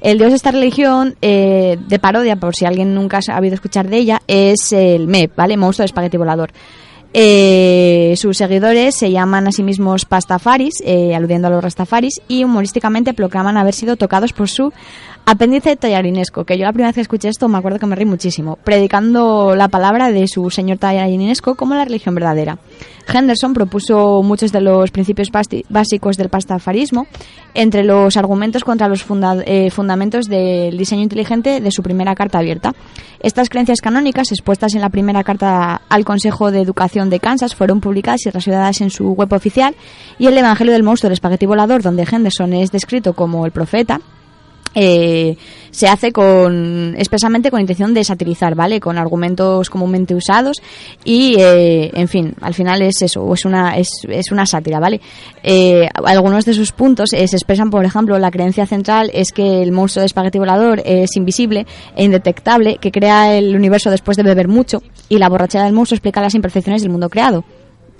[0.00, 3.88] El dios de esta religión eh, de parodia, por si alguien nunca ha habido escuchar
[3.88, 5.58] de ella, es el MEP, ¿vale?
[5.58, 6.52] Monstruo del Espagueti Volador.
[7.12, 12.44] Eh, sus seguidores se llaman a sí mismos pastafaris, eh, aludiendo a los rastafaris, y
[12.44, 14.72] humorísticamente proclaman haber sido tocados por su
[15.26, 18.04] Apéndice tallarinesco, que yo la primera vez que escuché esto me acuerdo que me reí
[18.04, 22.58] muchísimo, predicando la palabra de su señor tallarinesco como la religión verdadera.
[23.12, 25.28] Henderson propuso muchos de los principios
[25.68, 27.06] básicos del pastafarismo,
[27.54, 29.04] entre los argumentos contra los
[29.46, 32.74] eh, fundamentos del diseño inteligente de su primera carta abierta.
[33.20, 37.80] Estas creencias canónicas, expuestas en la primera carta al Consejo de Educación de Kansas, fueron
[37.80, 39.74] publicadas y resueltas en su web oficial,
[40.18, 44.00] y el Evangelio del Monstruo del Espagueti Volador, donde Henderson es descrito como el profeta,
[44.74, 45.36] eh,
[45.70, 48.80] se hace con expresamente con intención de satirizar, ¿vale?
[48.80, 50.60] Con argumentos comúnmente usados
[51.04, 55.00] y, eh, en fin, al final es eso, es una, es, es una sátira, ¿vale?
[55.42, 59.72] Eh, algunos de sus puntos se expresan, por ejemplo, la creencia central es que el
[59.72, 64.48] monstruo de espagueti volador es invisible e indetectable, que crea el universo después de beber
[64.48, 67.44] mucho y la borrachera del monstruo explica las imperfecciones del mundo creado.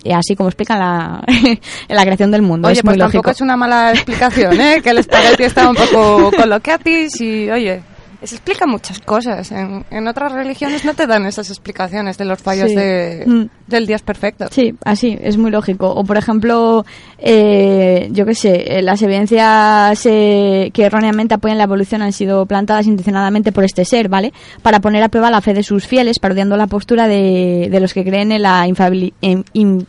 [0.02, 1.22] Y así como explica la,
[1.88, 2.68] la creación del mundo.
[2.68, 3.30] Oye, es pues muy tampoco lógico.
[3.32, 4.80] es una mala explicación, ¿eh?
[4.82, 7.82] Que el espagueti está un poco coloquiatis y, oye,
[8.22, 9.50] se explica muchas cosas.
[9.52, 12.74] En, en otras religiones no te dan esas explicaciones de los fallos Sí.
[12.76, 13.44] de, Mm.
[13.66, 14.46] del Dios perfecto.
[14.50, 15.88] Sí, así, es muy lógico.
[15.90, 16.84] O, por ejemplo,
[17.18, 22.46] eh, yo qué sé, eh, las evidencias eh, que erróneamente apoyan la evolución han sido
[22.46, 24.32] plantadas intencionadamente por este ser, ¿vale?
[24.62, 27.94] Para poner a prueba la fe de sus fieles, parodiando la postura de, de los
[27.94, 29.86] que creen en la infabili- en- in-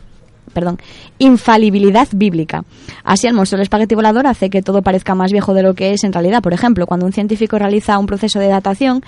[0.52, 0.78] perdón,
[1.18, 2.64] infalibilidad bíblica.
[3.04, 5.92] Así el monstruo del espagueti volador hace que todo parezca más viejo de lo que
[5.92, 6.42] es en realidad.
[6.42, 9.02] Por ejemplo, cuando un científico realiza un proceso de datación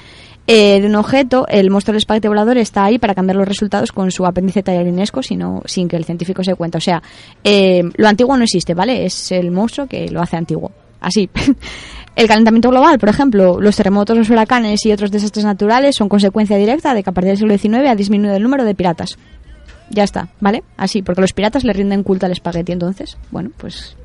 [0.47, 3.93] eh, de un objeto, el monstruo del espagueti volador está ahí para cambiar los resultados
[3.93, 6.79] con su apéndice tallarinesco sino, sin que el científico se cuenta.
[6.79, 7.03] O sea,
[7.43, 9.07] eh, lo antiguo no existe, ¿vale?
[9.07, 10.73] Es el monstruo que lo hace antiguo.
[11.01, 11.29] Así.
[12.17, 16.57] El calentamiento global, por ejemplo, los terremotos, los huracanes y otros desastres naturales son consecuencia
[16.57, 19.19] directa de que a partir del siglo XIX ha disminuido el número de piratas.
[19.91, 20.63] Ya está, ¿vale?
[20.77, 23.97] Así, porque los piratas le rinden culto al espagueti, entonces, bueno, pues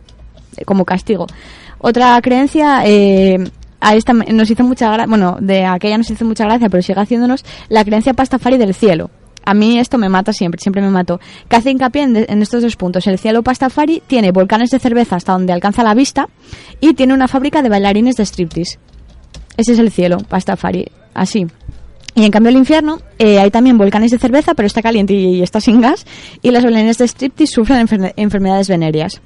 [0.57, 1.25] eh, como castigo.
[1.79, 3.37] Otra creencia, eh,
[3.79, 6.99] a esta nos hizo mucha gracia, bueno, de aquella nos hizo mucha gracia, pero sigue
[6.99, 9.09] haciéndonos la creencia pastafari del cielo.
[9.45, 11.19] A mí esto me mata siempre, siempre me mató.
[11.47, 13.07] Que hace hincapié en, en estos dos puntos.
[13.07, 16.27] El cielo pastafari tiene volcanes de cerveza hasta donde alcanza la vista
[16.81, 18.77] y tiene una fábrica de bailarines de striptease.
[19.59, 21.45] Ese es el cielo, Pastafari, así.
[22.19, 25.41] Y en cambio el infierno, eh, hay también volcanes de cerveza, pero está caliente y,
[25.41, 26.05] está sin gas,
[26.41, 29.21] y las bailarines de striptease sufren enfer- enfermedades venéreas.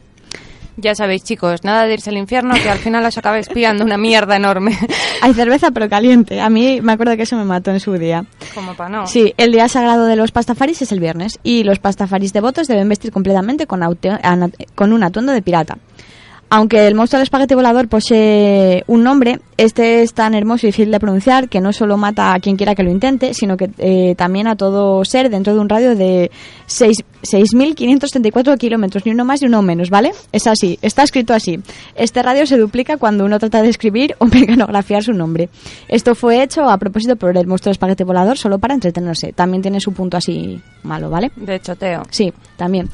[0.77, 3.97] Ya sabéis, chicos, nada de irse al infierno, que al final os acabáis pillando una
[3.97, 4.77] mierda enorme.
[5.23, 6.39] Hay cerveza, pero caliente.
[6.39, 8.25] A mí me acuerdo que eso me mató en su día.
[8.53, 9.07] Como para no.
[9.07, 12.89] Sí, el día sagrado de los pastafaris es el viernes, y los pastafaris devotos deben
[12.89, 13.81] vestir completamente con,
[14.75, 15.77] con un atuendo de pirata.
[16.55, 20.91] Aunque el monstruo del espagueti volador posee un nombre, este es tan hermoso y difícil
[20.91, 24.13] de pronunciar que no solo mata a quien quiera que lo intente, sino que eh,
[24.15, 26.29] también a todo ser dentro de un radio de
[26.67, 30.11] seis- 6.534 kilómetros, ni uno más ni uno menos, ¿vale?
[30.31, 31.59] Es así, está escrito así.
[31.95, 35.49] Este radio se duplica cuando uno trata de escribir o mecanografiar su nombre.
[35.87, 39.33] Esto fue hecho a propósito por el monstruo del espagueti volador solo para entretenerse.
[39.33, 41.31] También tiene su punto así malo, ¿vale?
[41.35, 42.03] De choteo.
[42.11, 42.89] Sí, también.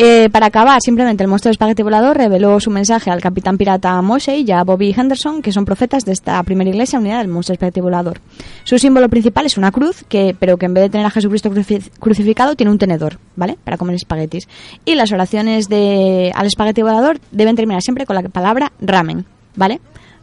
[0.00, 4.00] Eh, para acabar, simplemente el monstruo del espagueti volador reveló su mensaje al capitán pirata
[4.00, 7.54] Mosey y a Bobby Henderson, que son profetas de esta primera iglesia unida del monstruo
[7.54, 8.20] del espagueti volador.
[8.62, 10.04] Su símbolo principal es una cruz,
[10.38, 13.58] pero que en vez de tener a Jesucristo cruci- crucificado, tiene un tenedor, ¿vale?
[13.64, 14.46] Para comer espaguetis.
[14.84, 19.24] Y las oraciones de, al espagueti volador deben terminar siempre con la palabra ramen,
[19.56, 19.80] ¿vale?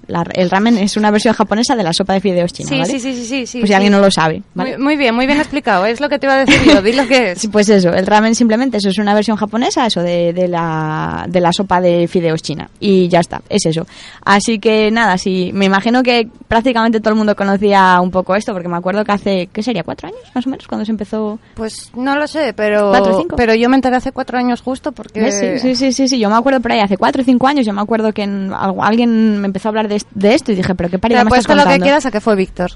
[0.07, 2.91] La- el ramen es una versión japonesa de la sopa de fideos china, Sí, ¿vale?
[2.91, 3.73] sí, sí, sí, sí, sí, Pues si sí.
[3.73, 4.77] alguien no lo sabe, ¿vale?
[4.77, 5.85] Muy, muy bien, muy bien explicado.
[5.85, 6.81] Es lo que te iba a decir yo.
[6.81, 7.39] Di lo que es.
[7.45, 11.25] Sí, pues eso, el ramen simplemente eso es una versión japonesa, eso de, de la,
[11.27, 12.69] de la sopa de fideos china.
[12.79, 13.85] Y ya está, es eso.
[14.23, 18.53] Así que nada, sí, me imagino que prácticamente todo el mundo conocía un poco esto,
[18.53, 19.83] porque me acuerdo que hace, ¿qué sería?
[19.83, 20.67] ¿Cuatro años más o menos?
[20.67, 21.39] Cuando se empezó...
[21.55, 23.35] Pues no lo sé, pero, ¿Cuatro cinco?
[23.35, 25.31] pero yo me enteré hace cuatro años justo porque...
[25.31, 27.65] Sí, sí, sí, sí, sí, yo me acuerdo por ahí, hace cuatro o cinco años,
[27.65, 30.75] yo me acuerdo que en- alguien me empezó a hablar de, de esto y dije,
[30.75, 32.71] pero qué Te parida me estás apuesto lo que quieras a que fue Víctor.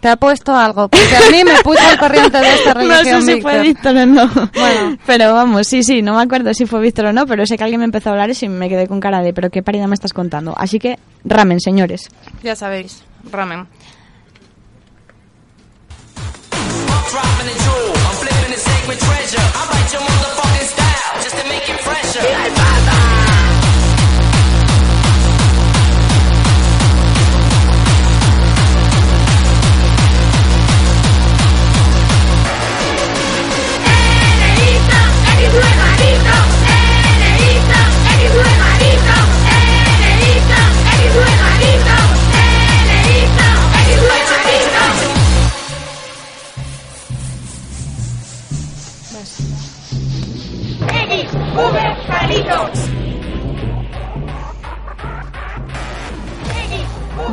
[0.00, 3.22] Te ha puesto algo, porque a mí me puso al corriente de esta No religión
[3.22, 3.96] sé si fue Víctor.
[3.96, 4.28] O no.
[4.52, 4.98] Bueno.
[5.06, 7.62] Pero vamos, sí, sí, no me acuerdo si fue Víctor o no, pero sé que
[7.62, 9.94] alguien me empezó a hablar y me quedé con cara de, pero qué parida me
[9.94, 10.54] estás contando.
[10.58, 12.08] Así que, ramen, señores.
[12.42, 13.68] Ya sabéis, ramen.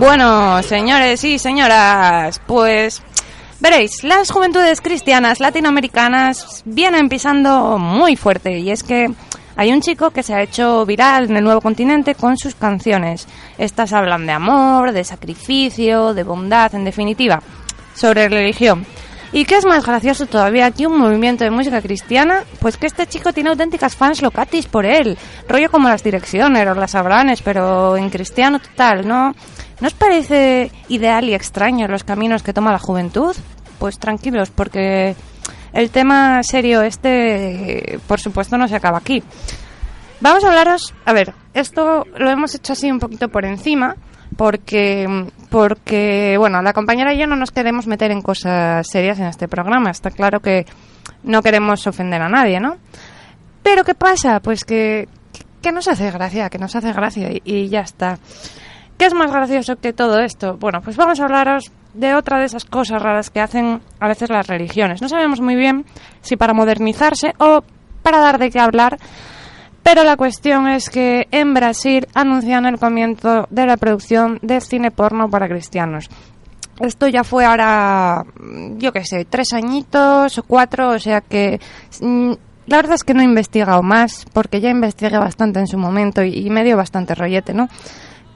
[0.09, 3.03] Bueno, señores y señoras, pues
[3.59, 9.11] veréis, las juventudes cristianas latinoamericanas vienen pisando muy fuerte y es que
[9.55, 13.27] hay un chico que se ha hecho viral en el nuevo continente con sus canciones.
[13.59, 17.43] Estas hablan de amor, de sacrificio, de bondad, en definitiva,
[17.93, 18.87] sobre religión.
[19.31, 22.45] ¿Y qué es más gracioso todavía que un movimiento de música cristiana?
[22.59, 25.19] Pues que este chico tiene auténticas fans locatis por él.
[25.47, 29.35] Rollo como las direcciones o las abranes, pero en cristiano total, ¿no?
[29.81, 33.35] ¿No os parece ideal y extraño los caminos que toma la juventud?
[33.79, 35.15] Pues tranquilos, porque
[35.71, 39.23] el tema serio este, por supuesto, no se acaba aquí.
[40.21, 43.95] Vamos a hablaros, a ver, esto lo hemos hecho así un poquito por encima,
[44.35, 49.27] porque, porque, bueno, la compañera y yo no nos queremos meter en cosas serias en
[49.27, 49.91] este programa.
[49.91, 50.65] Está claro que
[51.23, 52.77] no queremos ofender a nadie, ¿no?
[53.63, 54.41] Pero ¿qué pasa?
[54.41, 55.07] Pues que,
[55.61, 58.19] que nos hace gracia, que nos hace gracia y, y ya está.
[58.99, 60.57] ¿Qué es más gracioso que todo esto?
[60.57, 64.29] Bueno, pues vamos a hablaros de otra de esas cosas raras que hacen a veces
[64.29, 65.01] las religiones.
[65.01, 65.85] No sabemos muy bien
[66.19, 67.63] si para modernizarse o
[68.03, 68.97] para dar de qué hablar,
[69.83, 74.91] pero la cuestión es que en Brasil anuncian el comienzo de la producción de cine
[74.91, 76.09] porno para cristianos.
[76.81, 78.25] Esto ya fue ahora,
[78.75, 81.61] yo qué sé, tres añitos o cuatro, o sea que
[82.01, 82.33] mm,
[82.67, 86.21] la verdad es que no he investigado más, porque ya investigué bastante en su momento
[86.21, 87.69] y, y me dio bastante rollete, ¿no?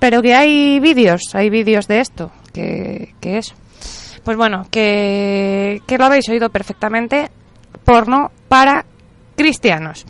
[0.03, 3.55] Pero que hay vídeos, hay vídeos de esto, que, que es.
[4.21, 7.31] Pues bueno, que, que lo habéis oído perfectamente,
[7.85, 8.83] porno para
[9.37, 10.05] cristianos.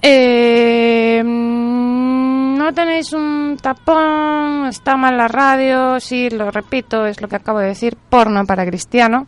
[0.00, 7.34] Eh, no tenéis un tapón, está mal la radio, sí, lo repito, es lo que
[7.34, 9.26] acabo de decir, porno para cristiano.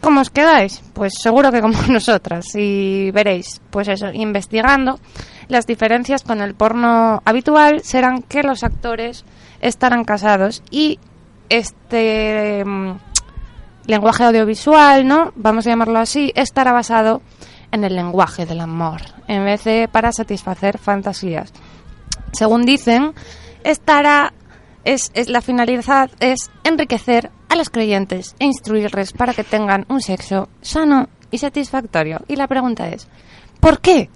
[0.00, 0.82] ¿Cómo os quedáis?
[0.94, 2.46] Pues seguro que como nosotras.
[2.54, 4.98] Y veréis, pues eso, investigando,
[5.52, 9.24] las diferencias con el porno habitual serán que los actores
[9.60, 10.98] estarán casados y
[11.50, 12.92] este mm,
[13.86, 15.32] lenguaje audiovisual, ¿no?
[15.36, 17.20] Vamos a llamarlo así, estará basado
[17.70, 21.52] en el lenguaje del amor, en vez de para satisfacer fantasías.
[22.32, 23.12] Según dicen,
[23.62, 24.32] estará
[24.84, 30.00] es, es la finalidad es enriquecer a los creyentes e instruirles para que tengan un
[30.00, 32.22] sexo sano y satisfactorio.
[32.26, 33.06] Y la pregunta es,
[33.60, 34.08] ¿por qué?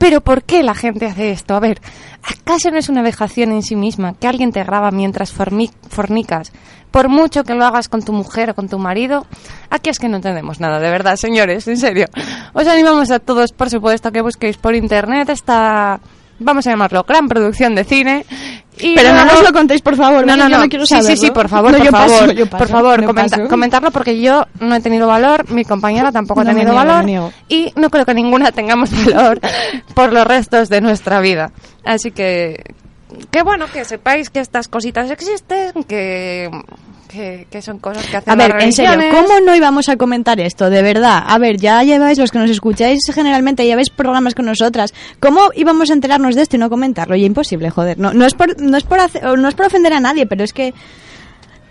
[0.00, 1.54] Pero ¿por qué la gente hace esto?
[1.54, 1.78] A ver,
[2.22, 6.52] ¿acaso no es una vejación en sí misma que alguien te graba mientras fornicas?
[6.90, 9.26] Por mucho que lo hagas con tu mujer o con tu marido,
[9.68, 12.06] aquí es que no entendemos nada, de verdad, señores, en serio.
[12.54, 16.00] Os animamos a todos, por supuesto, que busquéis por internet esta,
[16.40, 18.26] vamos a llamarlo, gran producción de cine.
[18.82, 20.26] Y Pero no nos lo contéis, por favor.
[20.26, 20.68] no, no, Yo no.
[20.68, 21.22] quiero sí, sí, saberlo.
[21.22, 22.18] sí, por favor, No, por yo favor.
[22.20, 23.48] paso, yo paso, por favor, comenta- paso.
[23.48, 27.32] comentarlo porque yo no he tenido valor, mi compañera tampoco ha No, tenido niego, valor
[27.48, 29.38] y no creo que ninguna tengamos valor
[29.94, 31.52] por los restos de nuestra vida.
[31.84, 32.64] Así que,
[33.30, 36.48] que bueno, que sepáis que estas cositas existen, que,
[37.10, 38.92] que, que son cosas que hacen A ver, las en serio.
[39.10, 40.70] ¿cómo no íbamos a comentar esto?
[40.70, 41.22] De verdad.
[41.26, 44.94] A ver, ya lleváis, los que nos escucháis generalmente, lleváis programas con nosotras.
[45.18, 47.16] ¿Cómo íbamos a enterarnos de esto y no comentarlo?
[47.16, 47.98] Y imposible, joder.
[47.98, 50.44] No, no, es, por, no, es, por hacer- no es por ofender a nadie, pero
[50.44, 50.72] es que...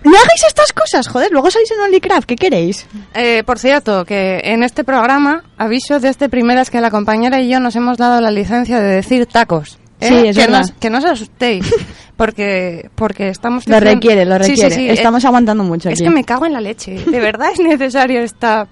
[0.02, 1.30] No hagáis estas cosas, joder.
[1.32, 2.88] Luego sois en OnlyCraft, ¿qué queréis?
[3.14, 7.60] Eh, por cierto, que en este programa, aviso desde primeras que la compañera y yo
[7.60, 9.78] nos hemos dado la licencia de decir tacos.
[10.00, 10.08] ¿eh?
[10.08, 10.66] Sí, es que, verdad.
[10.70, 11.66] no, que no os asustéis,
[12.20, 13.66] porque, porque estamos...
[13.66, 14.90] Lo requiere, lo Sí, sí, requiere.
[14.90, 16.04] eh, Estamos aguantando mucho Es aquí.
[16.04, 16.96] que me cago en la leche.
[17.06, 18.68] ¿De verdad es necesario esta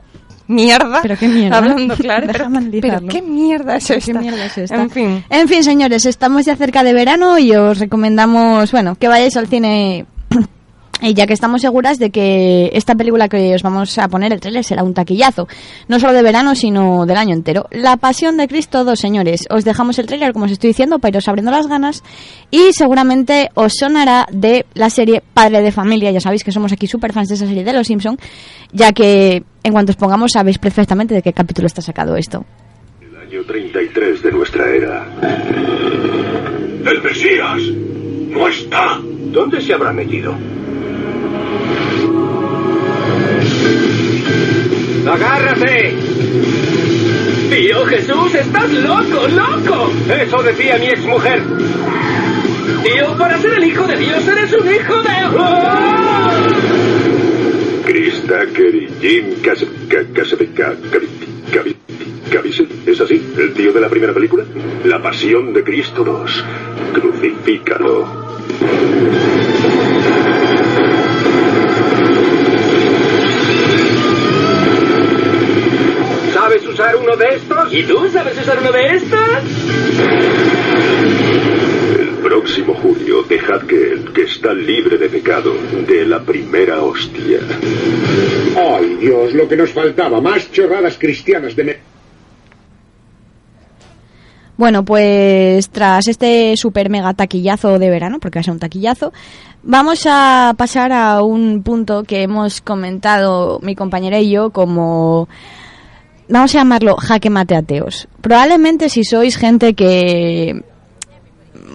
[0.47, 0.99] mierda?
[1.01, 1.57] Pero qué mierda.
[1.57, 2.27] Hablando claro.
[2.33, 4.19] Deja Pero, pero qué mierda es ¿Qué esta.
[4.19, 4.75] mierda es esta?
[4.81, 5.23] En fin.
[5.29, 9.47] En fin, señores, estamos ya cerca de verano y os recomendamos, bueno, que vayáis al
[9.47, 10.05] cine.
[11.01, 14.39] Y ya que estamos seguras de que esta película que os vamos a poner, el
[14.39, 15.47] trailer, será un taquillazo.
[15.87, 17.67] No solo de verano, sino del año entero.
[17.71, 19.45] La Pasión de Cristo 2, señores.
[19.51, 22.03] Os dejamos el trailer, como os estoy diciendo, para iros abriendo las ganas.
[22.49, 26.09] Y seguramente os sonará de la serie Padre de Familia.
[26.11, 28.17] Ya sabéis que somos aquí super fans de esa serie de Los Simpson.
[28.71, 32.43] Ya que en cuanto os pongamos, sabéis perfectamente de qué capítulo está sacado esto.
[33.21, 35.05] Año 33 de nuestra era.
[36.85, 37.61] ¡El Mesías!
[38.29, 38.99] ¡No está!
[39.03, 40.33] ¿Dónde se habrá metido?
[45.09, 45.95] ¡Agárrate!
[47.49, 49.91] Tío Jesús, estás loco, loco.
[50.21, 51.41] Eso decía mi exmujer.
[52.83, 55.09] Tío, para ser el hijo de Dios eres un hijo de...
[57.85, 59.25] Chris Tucker y Jim
[62.31, 62.67] Caviezel.
[62.85, 63.21] ¿Es así?
[63.37, 64.43] ¿El tío de la primera película?
[64.83, 66.45] La Pasión de Cristo 2.
[66.93, 68.27] Crucifícalo.
[76.47, 77.73] ¿Sabes usar uno de estos?
[77.73, 79.19] ¿Y tú sabes usar uno de estos?
[81.99, 85.51] El próximo julio dejad que el que está libre de pecado
[85.85, 87.39] dé la primera hostia.
[88.55, 91.65] Ay, Dios, lo que nos faltaba, más chorradas cristianas de...
[91.65, 91.77] Me
[94.55, 99.11] Bueno, pues tras este super mega taquillazo de verano, porque va a ser un taquillazo,
[99.63, 105.27] vamos a pasar a un punto que hemos comentado mi compañera y yo como
[106.29, 108.07] vamos a llamarlo jaque mate ateos.
[108.21, 110.63] Probablemente si sois gente que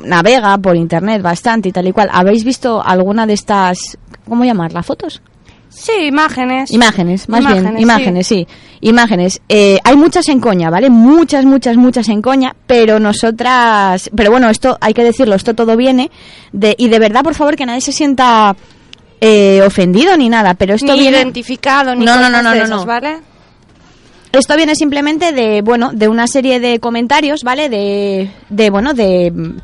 [0.04, 3.98] navega por internet bastante y tal y cual, ¿habéis visto alguna de estas,
[4.28, 4.82] ¿cómo llamarla?
[4.82, 5.22] ¿Fotos?
[5.68, 6.70] Sí, imágenes.
[6.70, 8.46] Imágenes, más bien, Imágenes, sí.
[8.82, 9.40] Imágenes.
[9.48, 10.90] Eh, hay muchas en coña, ¿vale?
[10.90, 14.10] Muchas, muchas, muchas en coña, pero nosotras...
[14.14, 16.10] Pero bueno, esto hay que decirlo, esto todo viene
[16.52, 16.74] de...
[16.76, 18.54] Y de verdad, por favor, que nadie se sienta
[19.20, 21.16] eh, ofendido ni nada, pero esto ni viene...
[21.18, 22.84] identificado, ni No, no, no, no, no, esas, no.
[22.84, 23.20] ¿vale?
[24.32, 27.68] Esto viene simplemente de, bueno, de una serie de comentarios, ¿vale?
[27.68, 29.30] De, de bueno, de...
[29.30, 29.56] mm,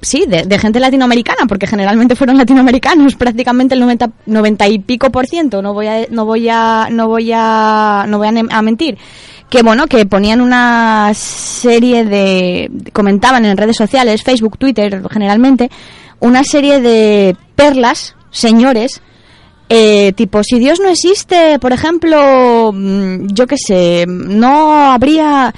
[0.00, 5.10] Sí, de, de gente latinoamericana, porque generalmente fueron latinoamericanos, prácticamente el 90, 90 y pico
[5.10, 8.62] por ciento, no voy a, no voy a, no voy a, no voy a, a
[8.62, 8.98] mentir,
[9.48, 15.70] que bueno, que ponían una serie de, comentaban en redes sociales, Facebook, Twitter, generalmente,
[16.18, 19.02] una serie de perlas, señores,
[19.68, 25.54] eh, tipo, si Dios no existe, por ejemplo, mm, yo qué sé, no habría...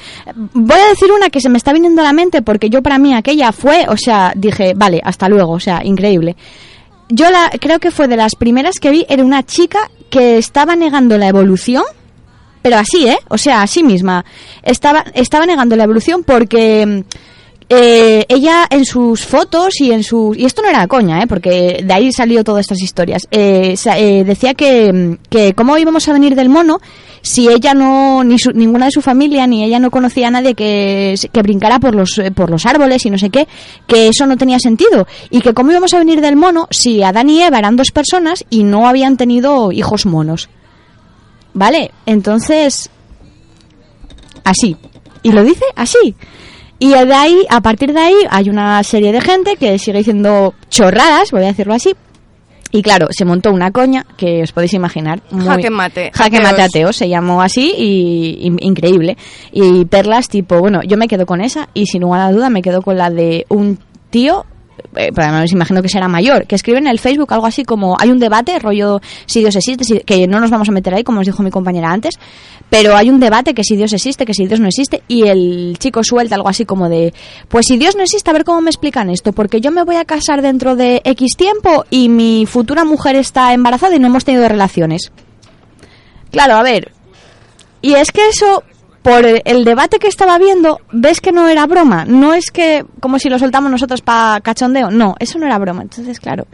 [0.53, 2.99] Voy a decir una que se me está viniendo a la mente porque yo para
[2.99, 6.37] mí aquella fue, o sea, dije, vale, hasta luego, o sea, increíble.
[7.09, 10.77] Yo la, creo que fue de las primeras que vi, era una chica que estaba
[10.77, 11.85] negando la evolución,
[12.63, 13.19] pero así, ¿eh?
[13.29, 14.25] O sea, así misma.
[14.63, 17.05] Estaba, estaba negando la evolución porque...
[17.69, 21.83] eh, ella en sus fotos y en sus y esto no era coña eh porque
[21.85, 23.27] de ahí salió todas estas historias.
[23.31, 26.79] Eh, eh, decía que, que cómo íbamos a venir del mono
[27.23, 30.55] si ella no ni su- ninguna de su familia ni ella no conocía a nadie
[30.55, 33.49] que, que brincara por los eh, por los árboles y no sé qué
[33.87, 35.07] que eso no tenía sentido.
[35.31, 38.45] Y que cómo íbamos a venir del mono si Adán y Eva eran dos personas
[38.51, 40.51] y no habían tenido hijos monos.
[41.55, 42.91] Vale entonces
[44.45, 44.77] así.
[45.23, 46.15] Y lo dice así
[46.87, 50.55] y de ahí, a partir de ahí, hay una serie de gente que sigue diciendo
[50.68, 51.95] chorradas, voy a decirlo así.
[52.72, 55.20] Y claro, se montó una coña que os podéis imaginar.
[55.30, 56.51] muy- Jaque mate, Jaque ateos.
[56.51, 59.16] mate ateo, se llamó así y, y- increíble.
[59.53, 62.62] Y perlas tipo, bueno, yo me quedo con esa y sin lugar a duda me
[62.62, 63.78] quedo con la de un
[64.11, 64.45] tío
[64.97, 67.97] eh, pero además imagino que será mayor, que escribe en el Facebook algo así como
[67.99, 71.05] hay un debate, rollo si Dios existe, si- que no nos vamos a meter ahí,
[71.05, 72.14] como os dijo mi compañera antes,
[72.70, 75.77] pero hay un debate que si Dios existe, que si Dios no existe, y el
[75.79, 77.12] chico suelta algo así como de,
[77.49, 79.97] pues si Dios no existe, a ver cómo me explican esto, porque yo me voy
[79.97, 84.25] a casar dentro de X tiempo y mi futura mujer está embarazada y no hemos
[84.25, 85.12] tenido relaciones.
[86.31, 86.91] Claro, a ver,
[87.81, 88.64] y es que eso,
[89.05, 92.07] por el debate que estaba viendo, ves que no era broma.
[92.07, 94.91] No es que, como si lo soltamos nosotros para cachondeo.
[94.91, 95.83] No, eso no era broma.
[95.83, 96.47] Entonces, claro.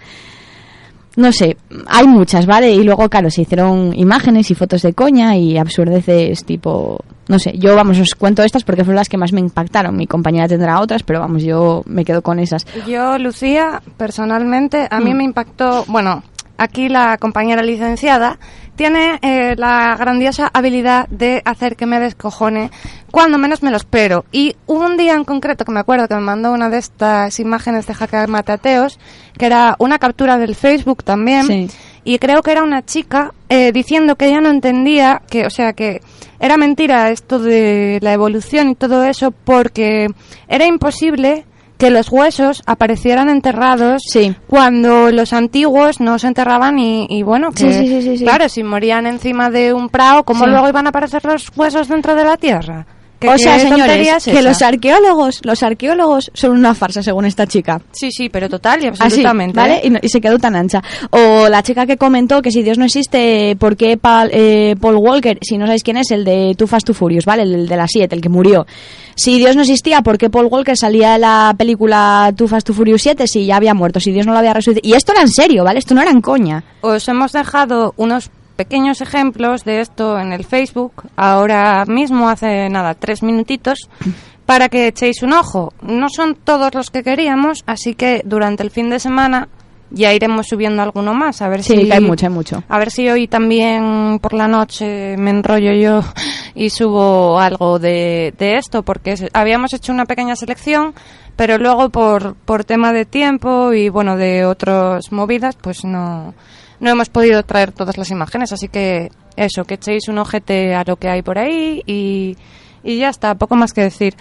[1.16, 2.72] No sé, hay muchas, ¿vale?
[2.72, 6.98] Y luego, claro, se hicieron imágenes y fotos de coña y absurdeces tipo...
[7.28, 9.96] No sé, yo, vamos, os cuento estas porque fueron las que más me impactaron.
[9.96, 12.66] Mi compañera tendrá otras, pero vamos, yo me quedo con esas.
[12.88, 15.16] Yo, Lucía, personalmente, a mí Mm.
[15.16, 16.24] me impactó, bueno,
[16.58, 18.38] aquí la compañera licenciada
[18.80, 22.70] tiene eh, la grandiosa habilidad de hacer que me descojone
[23.10, 24.24] cuando menos me lo espero.
[24.32, 27.38] Y hubo un día en concreto que me acuerdo que me mandó una de estas
[27.40, 28.98] imágenes de Jaque Matateos,
[29.36, 31.46] que era una captura del Facebook también.
[31.46, 31.68] Sí.
[32.04, 35.74] Y creo que era una chica eh, diciendo que ella no entendía que, o sea,
[35.74, 36.00] que
[36.38, 40.06] era mentira esto de la evolución y todo eso porque
[40.48, 41.44] era imposible
[41.80, 44.02] que los huesos aparecieran enterrados
[44.46, 48.24] cuando los antiguos no se enterraban y, y bueno, que Sí, sí, sí, sí, sí.
[48.24, 50.50] claro, si morían encima de un prado, ¿cómo Sí.
[50.50, 52.86] luego iban a aparecer los huesos dentro de la tierra?
[53.20, 54.42] ¿Qué- O sea, señores, es que esa?
[54.42, 57.80] los arqueólogos, los arqueólogos son una farsa según esta chica.
[57.92, 59.56] Sí, sí, pero total y Así, absolutamente.
[59.56, 59.74] ¿vale?
[59.76, 59.80] ¿eh?
[59.84, 60.82] Y, no- y se quedó tan ancha.
[61.10, 63.98] O la chica que comentó que si Dios no existe, ¿por qué
[64.32, 67.42] eh, Paul Walker, si no sabéis quién es, el de Too Fast Too Furious, ¿vale?
[67.42, 68.66] El, de la 7, el que murió.
[69.14, 72.74] Si Dios no existía, ¿por qué Paul Walker salía de la película Too Fast Too
[72.74, 74.00] Furious 7 si ya había muerto?
[74.00, 74.88] Si Dios no lo había resucitado.
[74.88, 75.78] Y esto era en serio, ¿vale?
[75.78, 76.64] Esto no era en coña.
[76.80, 78.30] Os hemos dejado unos
[78.64, 83.88] pequeños ejemplos de esto en el Facebook, ahora mismo, hace nada, tres minutitos,
[84.44, 85.72] para que echéis un ojo.
[85.80, 89.48] No son todos los que queríamos, así que durante el fin de semana
[89.90, 91.86] ya iremos subiendo alguno más, a ver Sí, si...
[91.86, 92.62] que hay mucho, hay mucho.
[92.68, 96.02] A ver si hoy también por la noche me enrollo yo
[96.54, 100.92] y subo algo de, de esto, porque habíamos hecho una pequeña selección,
[101.34, 106.34] pero luego por, por tema de tiempo y bueno, de otras movidas, pues no,
[106.80, 110.84] no hemos podido traer todas las imágenes, así que eso, que echéis un ojete a
[110.84, 112.36] lo que hay por ahí y,
[112.82, 114.16] y ya está, poco más que decir.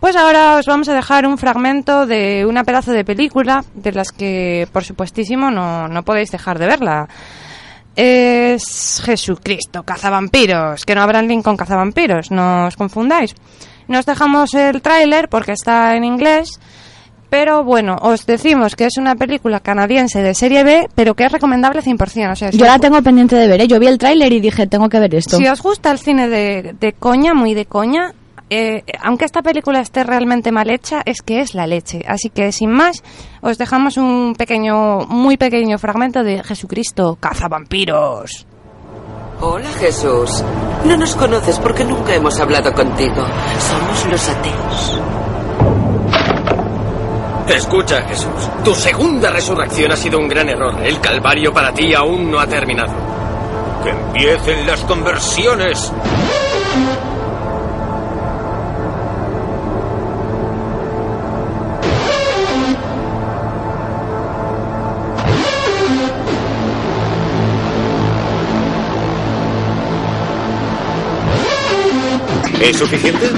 [0.00, 4.12] Pues ahora os vamos a dejar un fragmento de una pedazo de película de las
[4.12, 7.08] que, por supuestísimo, no, no podéis dejar de verla.
[7.96, 13.34] Es Jesucristo, cazavampiros, que no habrá link con cazavampiros, no os confundáis.
[13.88, 16.60] Nos dejamos el tráiler porque está en inglés,
[17.30, 21.32] pero bueno, os decimos que es una película canadiense de serie B, pero que es
[21.32, 22.32] recomendable 100%.
[22.32, 23.68] O sea, si Yo la tengo pendiente de ver, ¿eh?
[23.68, 25.36] Yo vi el tráiler y dije, tengo que ver esto.
[25.36, 28.14] Si os gusta el cine de, de coña, muy de coña,
[28.50, 32.04] eh, aunque esta película esté realmente mal hecha, es que es la leche.
[32.06, 33.02] Así que sin más,
[33.40, 38.46] os dejamos un pequeño, muy pequeño fragmento de Jesucristo, cazavampiros.
[39.40, 40.44] Hola Jesús.
[40.84, 43.26] No nos conoces porque nunca hemos hablado contigo.
[43.58, 45.00] Somos los ateos.
[47.48, 48.30] Escucha, Jesús.
[48.64, 50.74] Tu segunda resurrección ha sido un gran error.
[50.82, 52.92] El calvario para ti aún no ha terminado.
[53.82, 55.92] Que empiecen las conversiones.
[72.60, 73.28] ¿Es suficiente?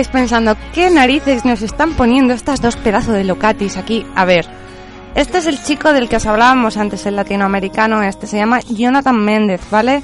[0.00, 4.04] Estaréis pensando, ¿qué narices nos están poniendo estas dos pedazos de locatis aquí?
[4.16, 4.44] A ver,
[5.14, 9.16] este es el chico del que os hablábamos antes, el latinoamericano este, se llama Jonathan
[9.16, 10.02] Méndez, ¿vale?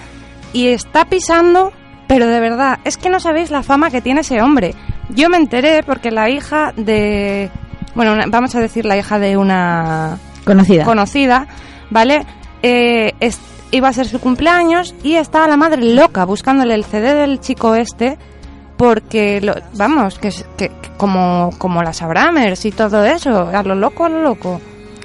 [0.53, 1.73] Y está pisando,
[2.07, 4.77] pero de verdad, es que no sabéis la fama que tiene ese hombre.
[5.09, 7.51] Yo me enteré porque la hija de...
[7.97, 10.85] Bueno, una- vamos a decir la hija de una Conocida.
[10.85, 11.49] conocida,
[11.91, 12.25] ¿vale?
[12.63, 13.41] Eh, es-
[13.73, 17.75] iba a ser su cumpleaños y estaba la madre loca buscándole el CD del chico
[17.75, 18.19] este
[18.81, 24.07] porque, lo, vamos, que, que, como, como las Abramers y todo eso, a lo loco,
[24.07, 24.59] a lo loco.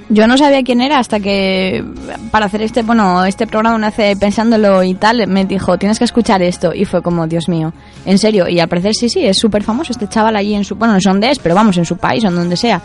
[0.08, 1.84] Yo no sabía quién era hasta que
[2.30, 6.06] para hacer este, bueno, este programa me hace pensándolo y tal, me dijo, tienes que
[6.06, 6.72] escuchar esto.
[6.72, 7.74] Y fue como, Dios mío,
[8.06, 8.48] en serio.
[8.48, 11.00] Y al parecer sí, sí, es súper famoso este chaval allí en su, bueno, no
[11.02, 12.80] sé dónde es, pero vamos, en su país o en donde sea.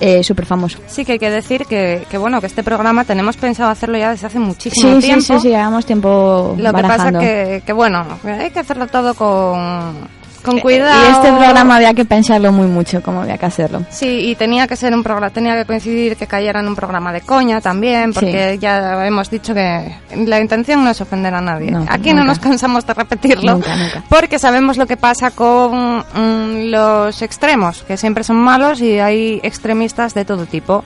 [0.00, 0.78] Eh, súper famoso.
[0.86, 4.10] Sí que hay que decir que, que, bueno, que este programa tenemos pensado hacerlo ya
[4.10, 5.22] desde hace muchísimo Sí, sí, tiempo.
[5.24, 7.20] sí, sí, llevamos tiempo Lo que pasa barajando.
[7.20, 10.08] que, que, bueno, hay que hacerlo todo con,
[10.42, 11.00] con cuidado.
[11.08, 13.82] Y este programa había que pensarlo muy mucho, cómo había que hacerlo.
[13.90, 17.12] Sí, y tenía que ser un programa, tenía que coincidir que cayera en un programa
[17.12, 21.70] de coña también, porque ya hemos dicho que la intención no es ofender a nadie.
[21.70, 24.02] No, Aquí no nos cansamos de repetirlo, Nunca, nunca.
[24.08, 29.40] porque sabemos lo que pasa con mm, los extremos, que siempre son malos y hay
[29.42, 30.84] extremistas de todo tipo.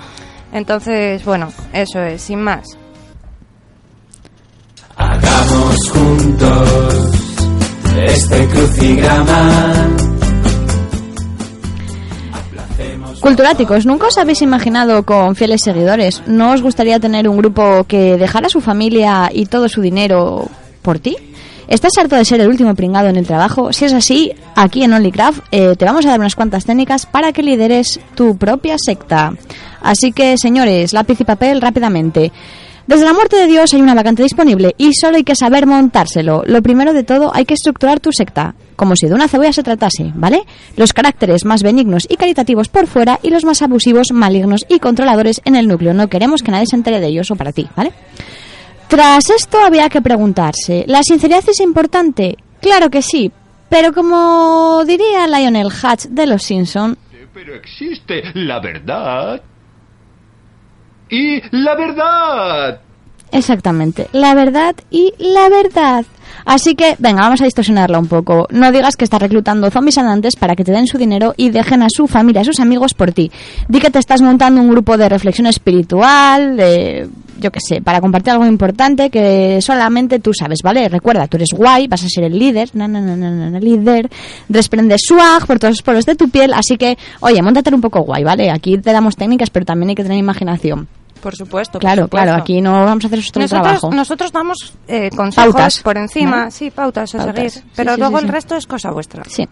[0.52, 2.64] Entonces, bueno, eso es, sin más.
[4.96, 7.31] Hagamos juntos
[8.06, 9.72] este crucigrama.
[13.20, 16.22] Culturáticos, ¿nunca os habéis imaginado con fieles seguidores?
[16.26, 20.48] ¿No os gustaría tener un grupo que dejara su familia y todo su dinero
[20.82, 21.16] por ti?
[21.68, 23.72] ¿Estás harto de ser el último pringado en el trabajo?
[23.72, 27.32] Si es así, aquí en OnlyCraft eh, te vamos a dar unas cuantas técnicas para
[27.32, 29.32] que lideres tu propia secta.
[29.80, 32.32] Así que, señores, lápiz y papel rápidamente.
[32.86, 36.42] Desde la muerte de Dios hay una vacante disponible y solo hay que saber montárselo.
[36.46, 39.62] Lo primero de todo, hay que estructurar tu secta, como si de una cebolla se
[39.62, 40.42] tratase, ¿vale?
[40.76, 45.40] Los caracteres más benignos y caritativos por fuera y los más abusivos, malignos y controladores
[45.44, 45.94] en el núcleo.
[45.94, 47.92] No queremos que nadie se entere de ellos o para ti, ¿vale?
[48.88, 52.36] Tras esto había que preguntarse, ¿la sinceridad es importante?
[52.60, 53.30] Claro que sí,
[53.70, 56.98] Pero como diría Lionel Hatch de Los Simpson,
[57.32, 59.40] Pero existe la verdad.
[61.10, 62.80] Y la verdad.
[63.30, 66.04] exactamente, la verdad y la verdad.
[66.44, 68.46] Así que, venga, vamos a distorsionarla un poco.
[68.50, 71.82] No digas que estás reclutando zombies andantes para que te den su dinero y dejen
[71.82, 73.30] a su familia, a sus amigos por ti.
[73.68, 77.08] Di que te estás montando un grupo de reflexión espiritual, de,
[77.42, 80.88] yo qué sé, para compartir algo importante que solamente tú sabes, ¿vale?
[80.88, 84.08] Recuerda, tú eres guay, vas a ser el líder, na, na, líder,
[84.48, 88.00] desprendes swag por todos los poros de tu piel, así que, oye, montate un poco
[88.00, 88.50] guay, ¿vale?
[88.50, 90.88] Aquí te damos técnicas, pero también hay que tener imaginación.
[91.22, 91.72] Por supuesto.
[91.74, 92.24] por Claro, supuesto.
[92.26, 93.90] claro, aquí no vamos a hacer nuestro Nosotros, trabajo.
[93.92, 96.50] nosotros damos eh, consejos Pautas, por encima, ¿no?
[96.50, 99.22] sí, pautas a Pautas, seguir, sí, pero sí, luego sí, el resto es cosa vuestra.
[99.28, 99.48] Sí.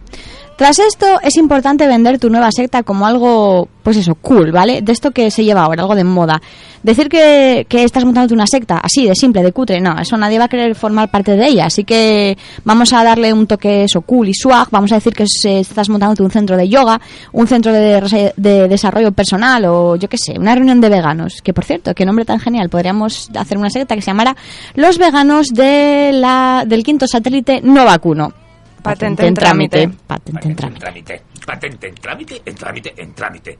[0.57, 4.81] Tras esto, es importante vender tu nueva secta como algo, pues eso, cool, ¿vale?
[4.81, 6.41] De esto que se lleva ahora, algo de moda.
[6.83, 10.39] Decir que, que estás montando una secta así, de simple, de cutre, no, eso nadie
[10.39, 11.65] va a querer formar parte de ella.
[11.67, 14.67] Así que vamos a darle un toque eso, cool y swag.
[14.71, 16.99] Vamos a decir que es- estás montando un centro de yoga,
[17.33, 21.41] un centro de, de desarrollo personal o yo qué sé, una reunión de veganos.
[21.43, 22.69] Que por cierto, qué nombre tan genial.
[22.69, 24.35] Podríamos hacer una secta que se llamara
[24.75, 28.33] Los Veganos de la, del quinto satélite no vacuno.
[28.81, 29.89] Patente en trámite.
[30.07, 30.79] Patente en trámite.
[30.79, 31.21] Trámite.
[31.45, 33.59] Patente en trámite, en trámite, en trámite.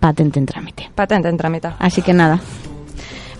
[0.00, 0.90] Patente en trámite.
[0.94, 1.68] Patente en trámite.
[1.78, 2.40] Así que nada.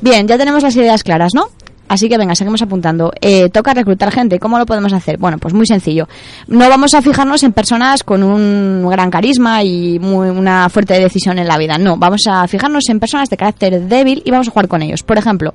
[0.01, 1.47] Bien, ya tenemos las ideas claras, ¿no?
[1.89, 3.11] Así que venga, seguimos apuntando.
[3.21, 4.39] Eh, toca reclutar gente.
[4.39, 5.19] ¿Cómo lo podemos hacer?
[5.19, 6.07] Bueno, pues muy sencillo.
[6.47, 11.39] No vamos a fijarnos en personas con un gran carisma y muy- una fuerte decisión
[11.41, 11.79] en la vida.
[11.79, 15.03] No, vamos a fijarnos en personas de carácter débil y vamos a jugar con ellos.
[15.03, 15.53] Por ejemplo,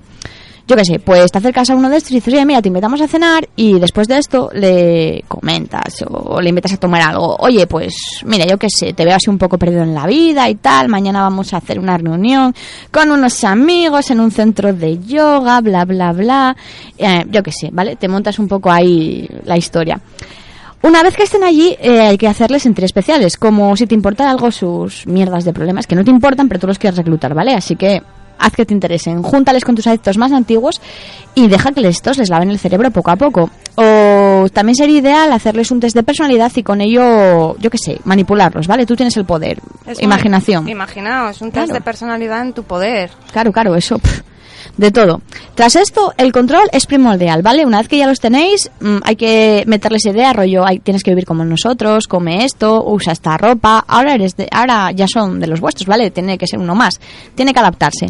[0.68, 2.70] yo qué sé, pues te acercas a uno de estos y dices, oye, mira, te
[2.70, 7.36] invitamos a cenar y después de esto le comentas o le invitas a tomar algo.
[7.40, 7.96] Oye, pues
[8.26, 10.90] mira, yo qué sé, te veo así un poco perdido en la vida y tal,
[10.90, 12.56] mañana vamos a hacer una reunión
[12.92, 16.56] con unos amigos en un centro de yoga, bla, bla, bla.
[16.98, 17.96] Eh, yo qué sé, ¿vale?
[17.96, 20.00] Te montas un poco ahí la historia.
[20.82, 24.30] Una vez que estén allí, eh, hay que hacerles sentir especiales, como si te importa
[24.30, 27.54] algo sus mierdas de problemas, que no te importan, pero tú los quieres reclutar, ¿vale?
[27.54, 28.02] Así que
[28.40, 30.82] haz que te interesen, júntales con tus adictos más antiguos
[31.34, 33.50] y deja que estos les laven el cerebro poco a poco.
[33.76, 38.00] O también sería ideal hacerles un test de personalidad y con ello, yo qué sé,
[38.06, 38.86] manipularlos, ¿vale?
[38.86, 40.68] Tú tienes el poder, Es imaginación.
[40.70, 41.74] Imaginaos, un test Claro.
[41.74, 43.12] de personalidad en tu poder.
[43.34, 44.00] Claro, claro, eso.
[44.00, 44.22] pff,
[44.78, 45.22] de todo.
[45.56, 47.66] Tras esto, el control es primordial, ¿vale?
[47.66, 51.12] Una vez que ya los tenéis, mm, hay que meterles idea, rollo, hay, tienes que
[51.12, 55.48] vivir como nosotros, come esto, usa esta ropa, ahora eres de, ahora ya son de
[55.48, 56.12] los vuestros, ¿vale?
[56.12, 57.00] Tiene que ser uno más,
[57.36, 58.08] tiene que adaptarse.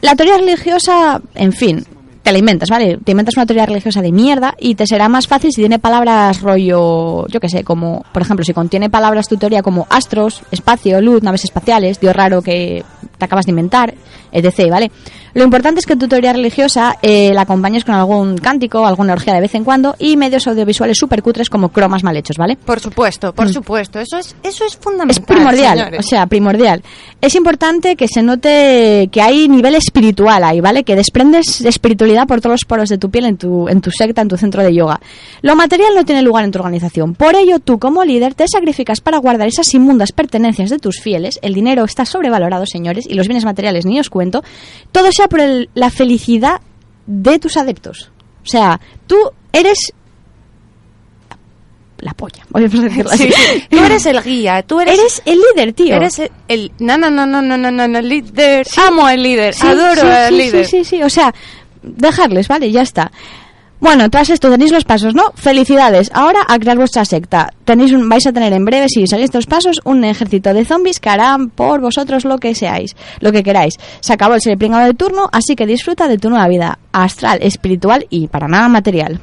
[0.00, 1.84] La teoría religiosa, en fin,
[2.22, 2.98] te la inventas, ¿vale?
[3.02, 6.40] Te inventas una teoría religiosa de mierda y te será más fácil si tiene palabras
[6.40, 11.00] rollo, yo qué sé, como, por ejemplo, si contiene palabras tu teoría como astros, espacio,
[11.00, 12.84] luz, naves espaciales, dios raro que
[13.16, 13.94] te acabas de inventar,
[14.30, 14.90] etc., ¿vale?
[15.34, 19.34] Lo importante es que tu teoría religiosa eh, la acompañes con algún cántico, alguna orgía
[19.34, 22.56] de vez en cuando y medios audiovisuales súper cutres como cromas mal hechos, ¿vale?
[22.56, 23.52] Por supuesto, por Mm.
[23.52, 24.00] supuesto.
[24.00, 25.10] Eso es, eso es fundamental.
[25.10, 26.00] Es primordial, señores.
[26.00, 26.82] o sea, primordial.
[27.20, 30.84] Es importante que se note que hay nivel espiritual ahí, ¿vale?
[30.84, 34.22] Que desprendes espiritualidad por todos los poros de tu piel en tu, en tu secta,
[34.22, 35.00] en tu centro de yoga.
[35.42, 37.14] Lo material no tiene lugar en tu organización.
[37.14, 41.38] Por ello, tú como líder te sacrificas para guardar esas inmundas pertenencias de tus fieles.
[41.42, 44.42] El dinero está sobrevalorado, señores, y los bienes materiales ni os cuento.
[44.92, 46.60] Todo por el- la felicidad
[47.06, 48.12] de tus adeptos.
[48.44, 49.16] O sea, tú
[49.52, 49.92] eres
[52.00, 53.28] la polla, a decirlo así.
[53.28, 55.96] Sí, tú eres el guía, tú eres, Eres el líder, tío.
[55.96, 58.66] Eres el, el- no, no, no, no, no, no, no, no, líder.
[58.86, 60.64] Amo al líder, Sí, adoro al líder.
[60.64, 61.34] Sí, sí, sí, o sea,
[61.82, 62.70] dejarles, ¿vale?
[62.70, 63.10] Ya está.
[63.80, 65.32] Bueno, tras esto tenéis los pasos, ¿no?
[65.34, 66.10] Felicidades.
[66.12, 67.52] Ahora a crear vuestra secta.
[67.64, 70.98] Tenéis un, vais a tener en breve, si seguís estos pasos, un ejército de zombies
[70.98, 73.74] que harán por vosotros lo que seáis, lo que queráis.
[74.00, 77.38] Se acabó el ser pringado de turno, así que disfruta de tu nueva vida astral,
[77.40, 79.20] espiritual y para nada material.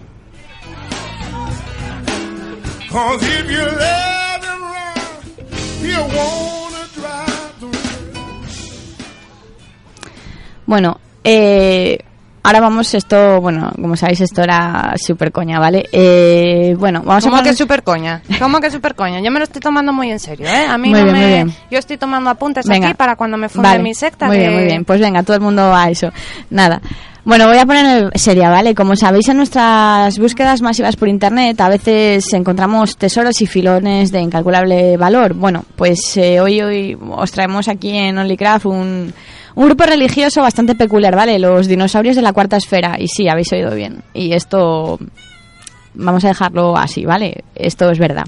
[10.66, 11.99] Bueno, eh,
[12.45, 15.85] ahora vamos, esto, bueno, como sabéis, esto era súper coña, ¿vale?
[15.91, 18.21] Eh, bueno, vamos ¿Cómo a que poner- super coña?
[18.39, 19.19] ¿Cómo que super coña?
[19.21, 20.65] Yo me lo estoy tomando muy en serio, ¿eh?
[20.69, 21.21] A mí Muy no bien, me...
[21.21, 21.53] muy bien.
[21.71, 22.87] Yo estoy tomando apuntes Venga.
[22.87, 24.85] aquí para cuando me funde Vale, mi secta Muy bien, muy bien.
[24.85, 26.11] Pues venga, todo el mundo a eso.
[26.49, 26.81] Nada.
[27.27, 28.75] Bueno, voy a poner seria, ¿vale?
[28.75, 34.21] Como sabéis, en nuestras búsquedas masivas por internet a veces encontramos tesoros y filones de
[34.21, 35.33] incalculable valor.
[35.33, 39.11] Bueno, pues eh, hoy, hoy os traemos aquí en OnlyCraft un,
[39.56, 41.39] un grupo religioso bastante peculiar, ¿vale?
[41.39, 42.97] Los dinosaurios de la cuarta esfera.
[42.99, 44.03] Y sí, habéis oído bien.
[44.14, 44.99] Y esto
[45.93, 47.43] vamos a dejarlo así, ¿vale?
[47.56, 48.26] Esto es verdad.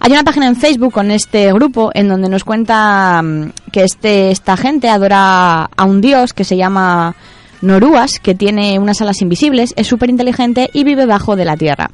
[0.00, 4.30] Hay una página en Facebook con este grupo en donde nos cuenta mm, que este,
[4.30, 7.14] esta gente adora a un dios que se llama
[7.62, 11.90] Noruas, que tiene unas alas invisibles, es súper inteligente y vive bajo de la tierra.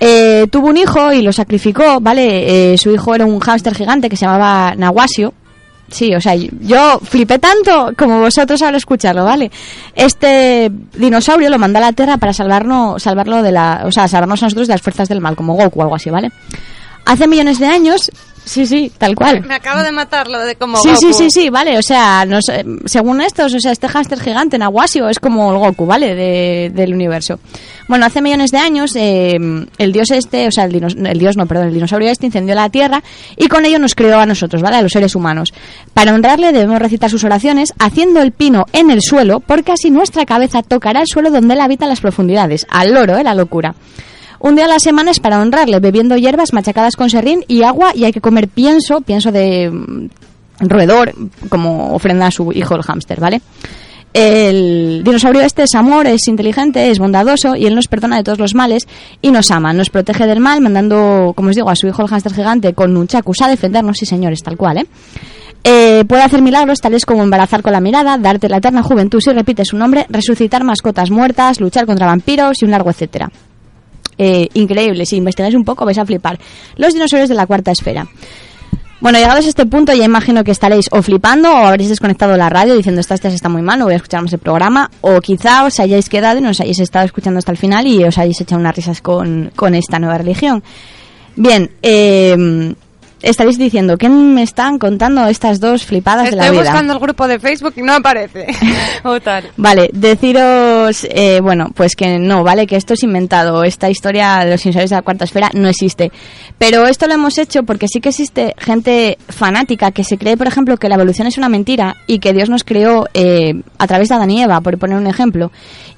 [0.00, 2.72] Eh, tuvo un hijo y lo sacrificó, ¿vale?
[2.72, 5.34] Eh, su hijo era un hámster gigante que se llamaba Nawasio.
[5.90, 9.50] Sí, o sea, yo flipé tanto como vosotros al escucharlo, ¿vale?
[9.94, 14.42] Este dinosaurio lo mandó a la Tierra para salvarnos, salvarlo de la, o sea, salvarnos
[14.42, 16.30] a nosotros de las fuerzas del mal, como Goku o algo así, ¿vale?
[17.06, 18.10] Hace millones de años,
[18.48, 19.44] sí, sí, tal cual.
[19.46, 21.00] Me acabo de matarlo de como Sí, Goku.
[21.00, 22.26] sí, sí, sí, vale, o sea,
[22.86, 26.14] según estos, o sea, este hámster gigante, Nawasio, es como el Goku, ¿vale?
[26.14, 27.38] De- del universo.
[27.88, 29.38] Bueno, hace millones de años, eh,
[29.78, 32.54] el dios este, o sea, el, dinos- el dios no, perdón, el dinosaurio este incendió
[32.54, 33.02] la Tierra
[33.36, 34.76] y con ello nos creó a nosotros, ¿vale?
[34.76, 35.54] A los seres humanos.
[35.94, 40.26] Para honrarle debemos recitar sus oraciones haciendo el pino en el suelo, porque así nuestra
[40.26, 42.66] cabeza tocará el suelo donde él habita las profundidades.
[42.70, 43.24] Al loro, ¿eh?
[43.24, 43.74] La locura.
[44.40, 47.92] Un día a la semana es para honrarle, bebiendo hierbas machacadas con serrín y agua
[47.94, 50.08] y hay que comer pienso, pienso de mm,
[50.60, 51.12] roedor,
[51.48, 53.40] como ofrenda a su hijo el hámster, ¿vale?
[54.14, 58.38] El dinosaurio este es amor, es inteligente, es bondadoso y él nos perdona de todos
[58.38, 58.88] los males
[59.20, 62.08] y nos ama, nos protege del mal mandando, como os digo, a su hijo el
[62.08, 64.86] hámster gigante con nunchakus a defendernos, sí señores, tal cual, ¿eh?
[65.64, 69.32] Eh, puede hacer milagros tales como embarazar con la mirada, darte la eterna juventud si
[69.32, 73.30] repites su nombre, resucitar mascotas muertas, luchar contra vampiros y un largo etcétera.
[74.18, 76.38] Eh, increíble, si investigáis un poco vais a flipar.
[76.76, 78.06] Los dinosaurios de la cuarta esfera.
[79.00, 82.50] Bueno, llegados a este punto ya imagino que estaréis o flipando o habréis desconectado la
[82.50, 85.20] radio diciendo esta esta está muy mal, no voy a escuchar más el programa o
[85.20, 88.40] quizá os hayáis quedado y nos hayáis estado escuchando hasta el final y os hayáis
[88.40, 90.64] echado unas risas con, con esta nueva religión.
[91.36, 92.74] Bien, eh,
[93.22, 96.70] estaréis diciendo, ¿qué me están contando estas dos flipadas de la Estoy vida?
[96.70, 98.46] buscando el grupo de Facebook y no aparece.
[99.04, 99.50] o tal.
[99.56, 102.66] Vale, deciros, eh, bueno, pues que no, ¿vale?
[102.66, 103.64] Que esto es inventado.
[103.64, 106.12] Esta historia de los dinosaurios de la cuarta esfera no existe.
[106.58, 110.46] Pero esto lo hemos hecho porque sí que existe gente fanática que se cree, por
[110.46, 114.08] ejemplo, que la evolución es una mentira y que Dios nos creó eh, a través
[114.08, 115.50] de Adán y Eva, por poner un ejemplo.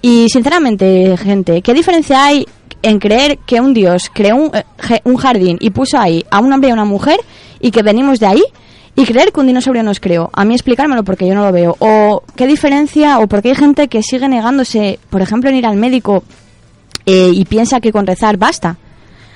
[0.03, 2.47] Y sinceramente, gente, ¿qué diferencia hay
[2.83, 6.53] en creer que un Dios creó un, eh, un jardín y puso ahí a un
[6.53, 7.19] hombre y a una mujer
[7.61, 8.43] y que venimos de ahí?
[8.97, 10.31] Y creer que un dinosaurio nos creó.
[10.33, 11.77] A mí explicármelo porque yo no lo veo.
[11.79, 15.77] O qué diferencia, o porque hay gente que sigue negándose, por ejemplo, en ir al
[15.77, 16.25] médico
[17.07, 18.77] eh, y piensa que con rezar basta.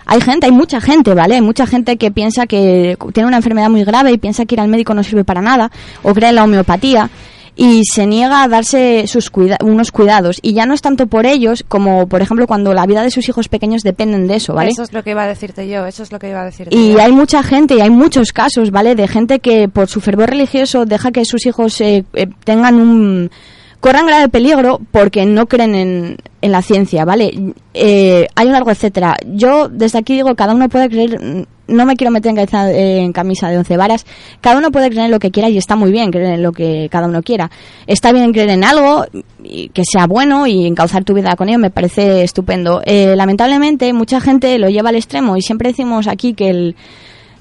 [0.07, 1.37] Hay gente, hay mucha gente, ¿vale?
[1.37, 4.61] Hay mucha gente que piensa que tiene una enfermedad muy grave y piensa que ir
[4.61, 5.71] al médico no sirve para nada,
[6.03, 7.09] o cree en la homeopatía
[7.57, 10.39] y se niega a darse sus cuida- unos cuidados.
[10.43, 13.29] Y ya no es tanto por ellos como, por ejemplo, cuando la vida de sus
[13.29, 14.71] hijos pequeños dependen de eso, ¿vale?
[14.71, 16.75] Eso es lo que iba a decirte yo, eso es lo que iba a decirte
[16.77, 17.01] Y yo.
[17.01, 18.95] hay mucha gente, y hay muchos casos, ¿vale?
[18.97, 23.31] De gente que por su fervor religioso deja que sus hijos eh, eh, tengan un...
[23.79, 27.55] corran grave peligro porque no creen en, en la ciencia, ¿vale?
[27.73, 29.17] Eh, hay un largo etcétera.
[29.27, 31.47] Yo desde aquí digo, cada uno puede creer...
[31.67, 34.05] No me quiero meter en camisa de once varas.
[34.41, 36.53] Cada uno puede creer en lo que quiera y está muy bien creer en lo
[36.53, 37.51] que cada uno quiera.
[37.87, 39.07] Está bien creer en algo
[39.43, 42.83] y que sea bueno y encauzar tu vida con ello me parece estupendo.
[42.85, 46.77] Eh, lamentablemente mucha gente lo lleva al extremo y siempre decimos aquí que el,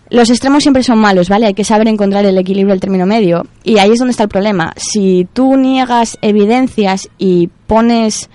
[0.09, 1.47] los extremos siempre son malos, ¿vale?
[1.47, 3.47] Hay que saber encontrar el equilibrio, el término medio.
[3.63, 4.73] Y ahí es donde está el problema.
[4.77, 8.29] Si tú niegas evidencias y pones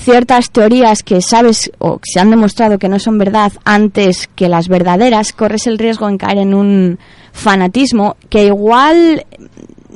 [0.00, 4.48] ciertas teorías que sabes o que se han demostrado que no son verdad antes que
[4.48, 6.98] las verdaderas, corres el riesgo en caer en un
[7.32, 9.26] fanatismo que igual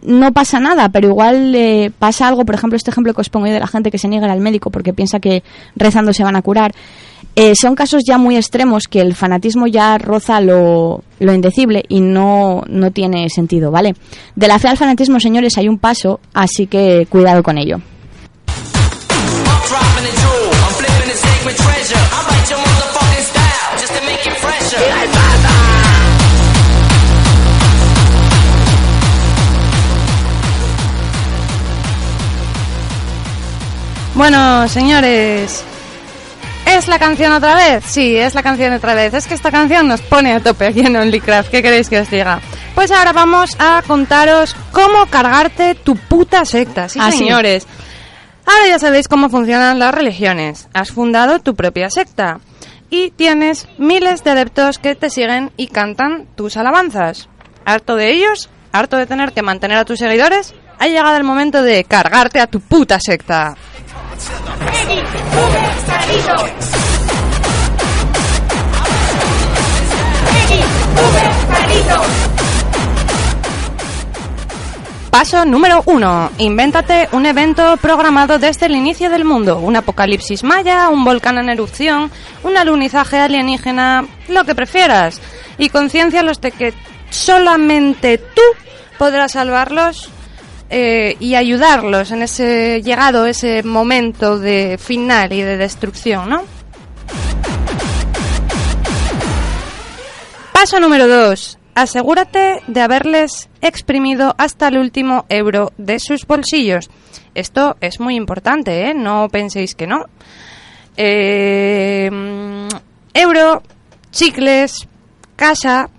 [0.03, 3.47] no pasa nada, pero igual eh, pasa algo, por ejemplo, este ejemplo que os pongo
[3.47, 5.43] yo de la gente que se niega al médico porque piensa que
[5.77, 6.75] rezando se van a curar.
[7.37, 12.01] Eh, son casos ya muy extremos que el fanatismo ya roza lo, lo indecible y
[12.01, 13.95] no, no tiene sentido, ¿vale?
[14.37, 17.81] De la fe al fanatismo, señores, hay un paso, así que cuidado con ello.
[21.45, 21.97] Flipping a sacred treasure.
[21.97, 25.95] I write your motherfucking style just to make it fresher.
[34.15, 35.65] Bueno, señores,
[36.67, 37.85] ¿es la canción otra vez?
[37.87, 39.13] Sí, es la canción otra vez.
[39.15, 41.51] Es que esta canción nos pone a tope aquí en OnlyCraft.
[41.51, 42.41] ¿Qué queréis que os diga?
[42.77, 46.89] Pues ahora vamos a contaros cómo cargarte tu puta secta.
[46.89, 47.19] Sí, Ah, sí.
[47.19, 47.67] señores.
[48.47, 50.69] Ahora ya sabéis cómo funcionan las religiones.
[50.75, 52.41] Has fundado tu propia secta
[52.91, 57.29] y tienes miles de adeptos que te siguen y cantan tus alabanzas.
[57.65, 58.51] ¿Harto de ellos?
[58.73, 60.55] ¿Harto de tener que mantener a tus seguidores?
[60.79, 63.57] Ha llegado el momento de cargarte a tu puta secta.
[75.15, 76.33] Paso número uno.
[76.39, 79.61] Invéntate un evento programado desde el inicio del mundo.
[79.61, 82.11] Un apocalipsis maya, un volcán en erupción,
[82.43, 85.21] un alunizaje alienígena, lo que prefieras.
[85.57, 86.75] Y conciencialos de que
[87.11, 88.43] solamente tú
[88.99, 90.11] podrás salvarlos
[90.69, 96.43] eh, y ayudarlos en ese llegado ese momento de final y de destrucción, ¿no?
[100.53, 101.59] Paso número 2.
[101.75, 106.89] Asegúrate de haberles exprimido hasta el último euro de sus bolsillos.
[107.35, 108.95] Esto es muy importante, ¿eh?
[108.95, 110.05] No penséis que no.
[110.97, 112.09] Eh,
[113.13, 113.63] euro,
[114.13, 114.87] chicles,
[115.35, 115.91] casa,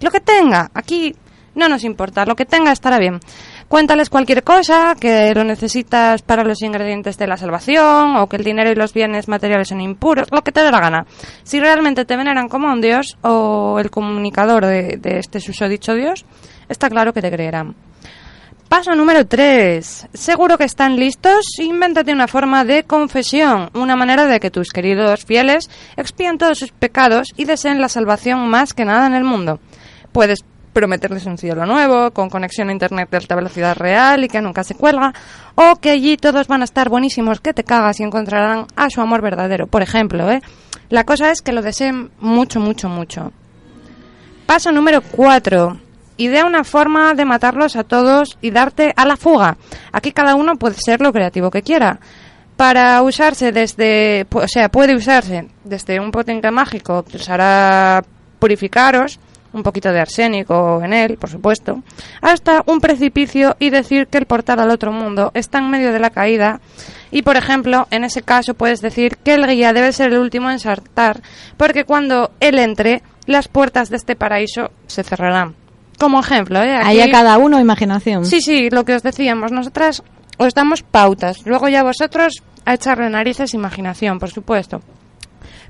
[0.00, 0.70] lo que tenga.
[0.74, 1.16] Aquí
[1.56, 3.18] no nos importa, lo que tenga estará bien.
[3.68, 8.44] Cuéntales cualquier cosa, que lo necesitas para los ingredientes de la salvación, o que el
[8.44, 11.06] dinero y los bienes materiales son impuros, lo que te dé la gana.
[11.42, 16.24] Si realmente te veneran como un dios, o el comunicador de, de este susodicho dios,
[16.68, 17.74] está claro que te creerán.
[18.68, 20.08] Paso número 3.
[20.12, 21.58] Seguro que están listos.
[21.60, 26.72] Invéntate una forma de confesión, una manera de que tus queridos fieles expían todos sus
[26.72, 29.60] pecados y deseen la salvación más que nada en el mundo.
[30.10, 30.44] Puedes
[30.76, 34.62] prometerles un cielo nuevo, con conexión a internet de alta velocidad real y que nunca
[34.62, 35.14] se cuelga,
[35.54, 39.00] o que allí todos van a estar buenísimos, que te cagas y encontrarán a su
[39.00, 39.68] amor verdadero.
[39.68, 40.42] Por ejemplo, ¿eh?
[40.90, 43.32] La cosa es que lo deseen mucho, mucho, mucho.
[44.44, 45.80] Paso número 4.
[46.18, 49.56] Idea una forma de matarlos a todos y darte a la fuga.
[49.92, 52.00] Aquí cada uno puede ser lo creativo que quiera.
[52.58, 58.04] Para usarse desde, o sea, puede usarse desde un potencia mágico que os hará
[58.38, 59.18] purificaros,
[59.56, 61.82] un poquito de arsénico en él, por supuesto,
[62.20, 65.98] hasta un precipicio y decir que el portal al otro mundo está en medio de
[65.98, 66.60] la caída.
[67.10, 70.50] Y, por ejemplo, en ese caso puedes decir que el guía debe ser el último
[70.50, 71.22] en saltar,
[71.56, 75.54] porque cuando él entre, las puertas de este paraíso se cerrarán.
[75.98, 76.76] Como ejemplo, ¿eh?
[76.76, 78.24] Aquí- Ahí a cada uno imaginación.
[78.26, 80.02] Sí, sí, lo que os decíamos, nosotras
[80.36, 84.82] os damos pautas, luego ya vosotros a echarle narices imaginación, por supuesto.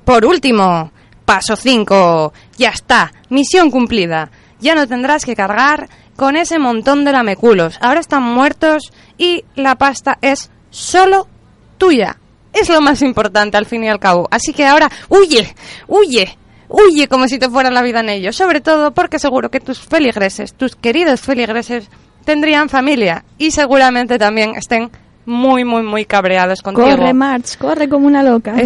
[0.04, 0.90] Por último,
[1.26, 4.30] paso 5, ya está, misión cumplida.
[4.60, 7.78] Ya no tendrás que cargar con ese montón de lameculos.
[7.82, 11.28] Ahora están muertos y la pasta es solo
[11.76, 12.16] tuya.
[12.54, 14.26] Es lo más importante al fin y al cabo.
[14.30, 15.54] Así que ahora, huye,
[15.88, 18.32] huye, huye como si te fuera la vida en ello.
[18.32, 21.90] Sobre todo porque seguro que tus feligreses, tus queridos feligreses,
[22.24, 24.90] tendrían familia y seguramente también estén
[25.26, 26.88] muy, muy, muy cabreados contigo.
[26.88, 28.54] Corre, March, corre como una loca.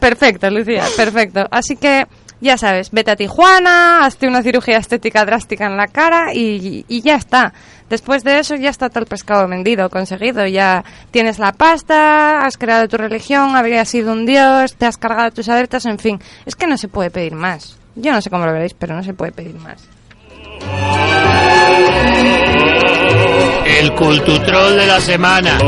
[0.00, 1.46] perfecto, Lucía, perfecto.
[1.50, 2.06] Así que
[2.40, 7.00] ya sabes, vete a Tijuana, hazte una cirugía estética drástica en la cara y, y
[7.00, 7.52] ya está.
[7.88, 10.46] Después de eso ya está todo el pescado vendido, conseguido.
[10.46, 15.30] Ya tienes la pasta, has creado tu religión, habrías sido un dios, te has cargado
[15.30, 16.20] tus alertas, en fin.
[16.44, 17.78] Es que no se puede pedir más.
[17.96, 19.88] Yo no sé cómo lo veréis, pero no se puede pedir más.
[23.68, 25.58] El cultutrol de la semana.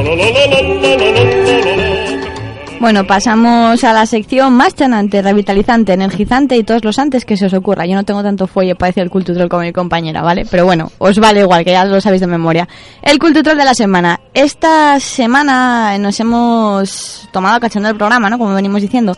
[2.80, 7.44] Bueno, pasamos a la sección más chanante, revitalizante, energizante y todos los antes que se
[7.44, 7.84] os ocurra.
[7.84, 10.46] Yo no tengo tanto fuelle para decir el cultutrol como mi compañera, ¿vale?
[10.50, 12.66] Pero bueno, os vale igual, que ya lo sabéis de memoria.
[13.02, 14.18] El cultutrol de la semana.
[14.32, 18.38] Esta semana nos hemos tomado cachando el programa, ¿no?
[18.38, 19.14] Como venimos diciendo.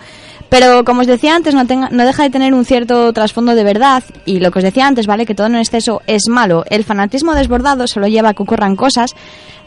[0.52, 3.64] Pero como os decía antes, no, tenga- no deja de tener un cierto trasfondo de
[3.64, 4.02] verdad.
[4.26, 5.24] Y lo que os decía antes, ¿vale?
[5.24, 6.64] Que todo en exceso es malo.
[6.68, 9.14] El fanatismo desbordado solo lleva a que ocurran cosas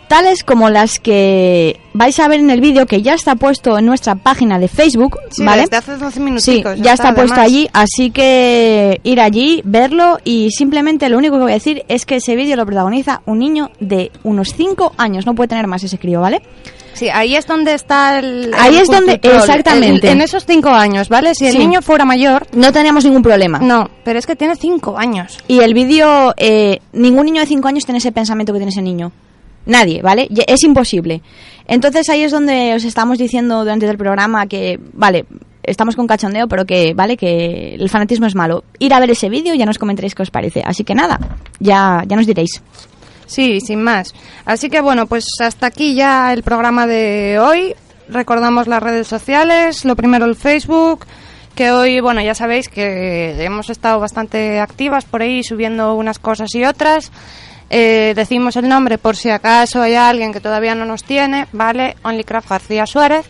[0.08, 3.86] tales como las que vais a ver en el vídeo que ya está puesto en
[3.86, 5.62] nuestra página de Facebook, Sí, ¿vale?
[5.64, 6.78] desde hace 12 Sí, minuticos.
[6.80, 7.48] ya está puesto además.
[7.52, 12.06] allí, así que ir allí, verlo y simplemente lo único que voy a decir es
[12.06, 15.84] que ese vídeo lo protagoniza un niño de unos 5 años, no puede tener más
[15.84, 16.42] ese crío, ¿vale?
[16.94, 18.54] Sí, ahí es donde está el.
[18.58, 20.08] Ahí el es donde- exactamente.
[20.10, 21.36] En, en esos cinco años, ¿vale?
[21.36, 21.58] Si el Sí.
[21.58, 22.48] niño fuera mayor.
[22.54, 23.60] No teníamos ningún problema.
[23.60, 25.38] No, pero es que tiene cinco años.
[25.50, 28.82] Y el vídeo, eh, ningún niño de 5 años tiene ese pensamiento que tiene ese
[28.82, 29.12] niño.
[29.66, 30.30] Nadie, ¿vale?
[30.48, 31.22] Es imposible.
[31.68, 35.26] Entonces ahí es donde os estamos diciendo durante el programa que, vale,
[35.64, 38.64] estamos con cachondeo, pero que, vale, que el fanatismo es malo.
[38.80, 40.62] Ir a ver ese vídeo y ya nos comentaréis qué os parece.
[40.64, 41.20] Así que nada,
[41.60, 42.62] ya, ya nos diréis.
[43.26, 44.14] Sí, sin más.
[44.46, 47.74] Así que bueno, pues hasta aquí ya el programa de hoy.
[48.08, 51.08] Recordamos las redes sociales, lo primero el Facebook,
[51.56, 56.54] que hoy, bueno, ya sabéis que hemos estado bastante activas por ahí subiendo unas cosas
[56.54, 57.12] y otras.
[57.70, 61.96] Eh, decimos el nombre por si acaso hay alguien que todavía no nos tiene, ¿vale?
[62.04, 63.26] Onlycraft García Suárez.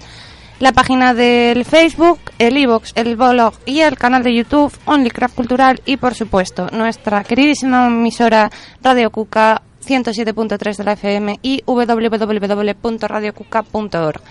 [0.59, 5.81] La página del Facebook, el iVoox, el blog y el canal de YouTube Onlycraft Cultural
[5.86, 8.49] y por supuesto nuestra queridísima emisora
[8.81, 14.21] Radio Cuca 107.3 de la FM y www.radiocuca.org.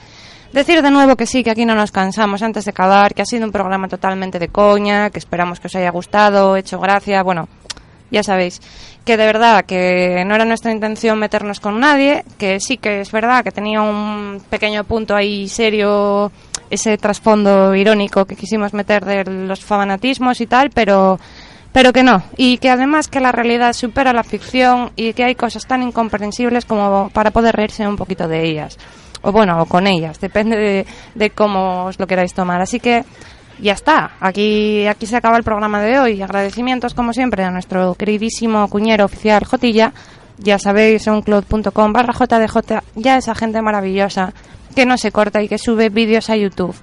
[0.52, 3.26] Decir de nuevo que sí, que aquí no nos cansamos antes de acabar, que ha
[3.26, 7.48] sido un programa totalmente de coña, que esperamos que os haya gustado, hecho gracia, bueno,
[8.10, 8.60] ya sabéis,
[9.04, 13.12] que de verdad que no era nuestra intención meternos con nadie, que sí que es
[13.12, 16.32] verdad que tenía un pequeño punto ahí serio,
[16.70, 21.18] ese trasfondo irónico que quisimos meter de los fanatismos y tal, pero
[21.72, 25.34] pero que no, y que además que la realidad supera la ficción y que hay
[25.34, 28.78] cosas tan incomprensibles como para poder reírse un poquito de ellas,
[29.22, 30.86] o bueno, o con ellas, depende de,
[31.16, 32.60] de cómo os lo queráis tomar.
[32.60, 33.04] Así que
[33.60, 36.20] Ya está, aquí, aquí se acaba el programa de hoy.
[36.22, 39.92] Agradecimientos, como siempre, a nuestro queridísimo cuñero oficial Jotilla.
[40.38, 44.32] Ya sabéis, soundcloud.com barra JDJ, ya esa gente maravillosa
[44.74, 46.74] que no se corta y que sube vídeos a YouTube.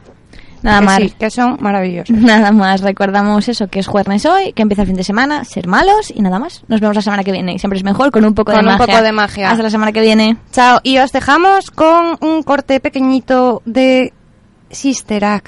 [0.61, 0.97] Nada Que más.
[0.97, 2.15] sí, que son maravillosos.
[2.15, 5.67] Nada más, recordamos eso, que es jueves hoy, que empieza el fin de semana, ser
[5.67, 6.63] malos y nada más.
[6.69, 7.57] Nos vemos la semana que viene.
[7.59, 8.85] Siempre es mejor con un poco de Con un magia.
[8.85, 9.49] poco de magia.
[9.51, 10.37] Hasta la semana que viene.
[10.51, 14.13] Chao, y os dejamos con un corte pequeñito de
[14.69, 15.47] Sister Act.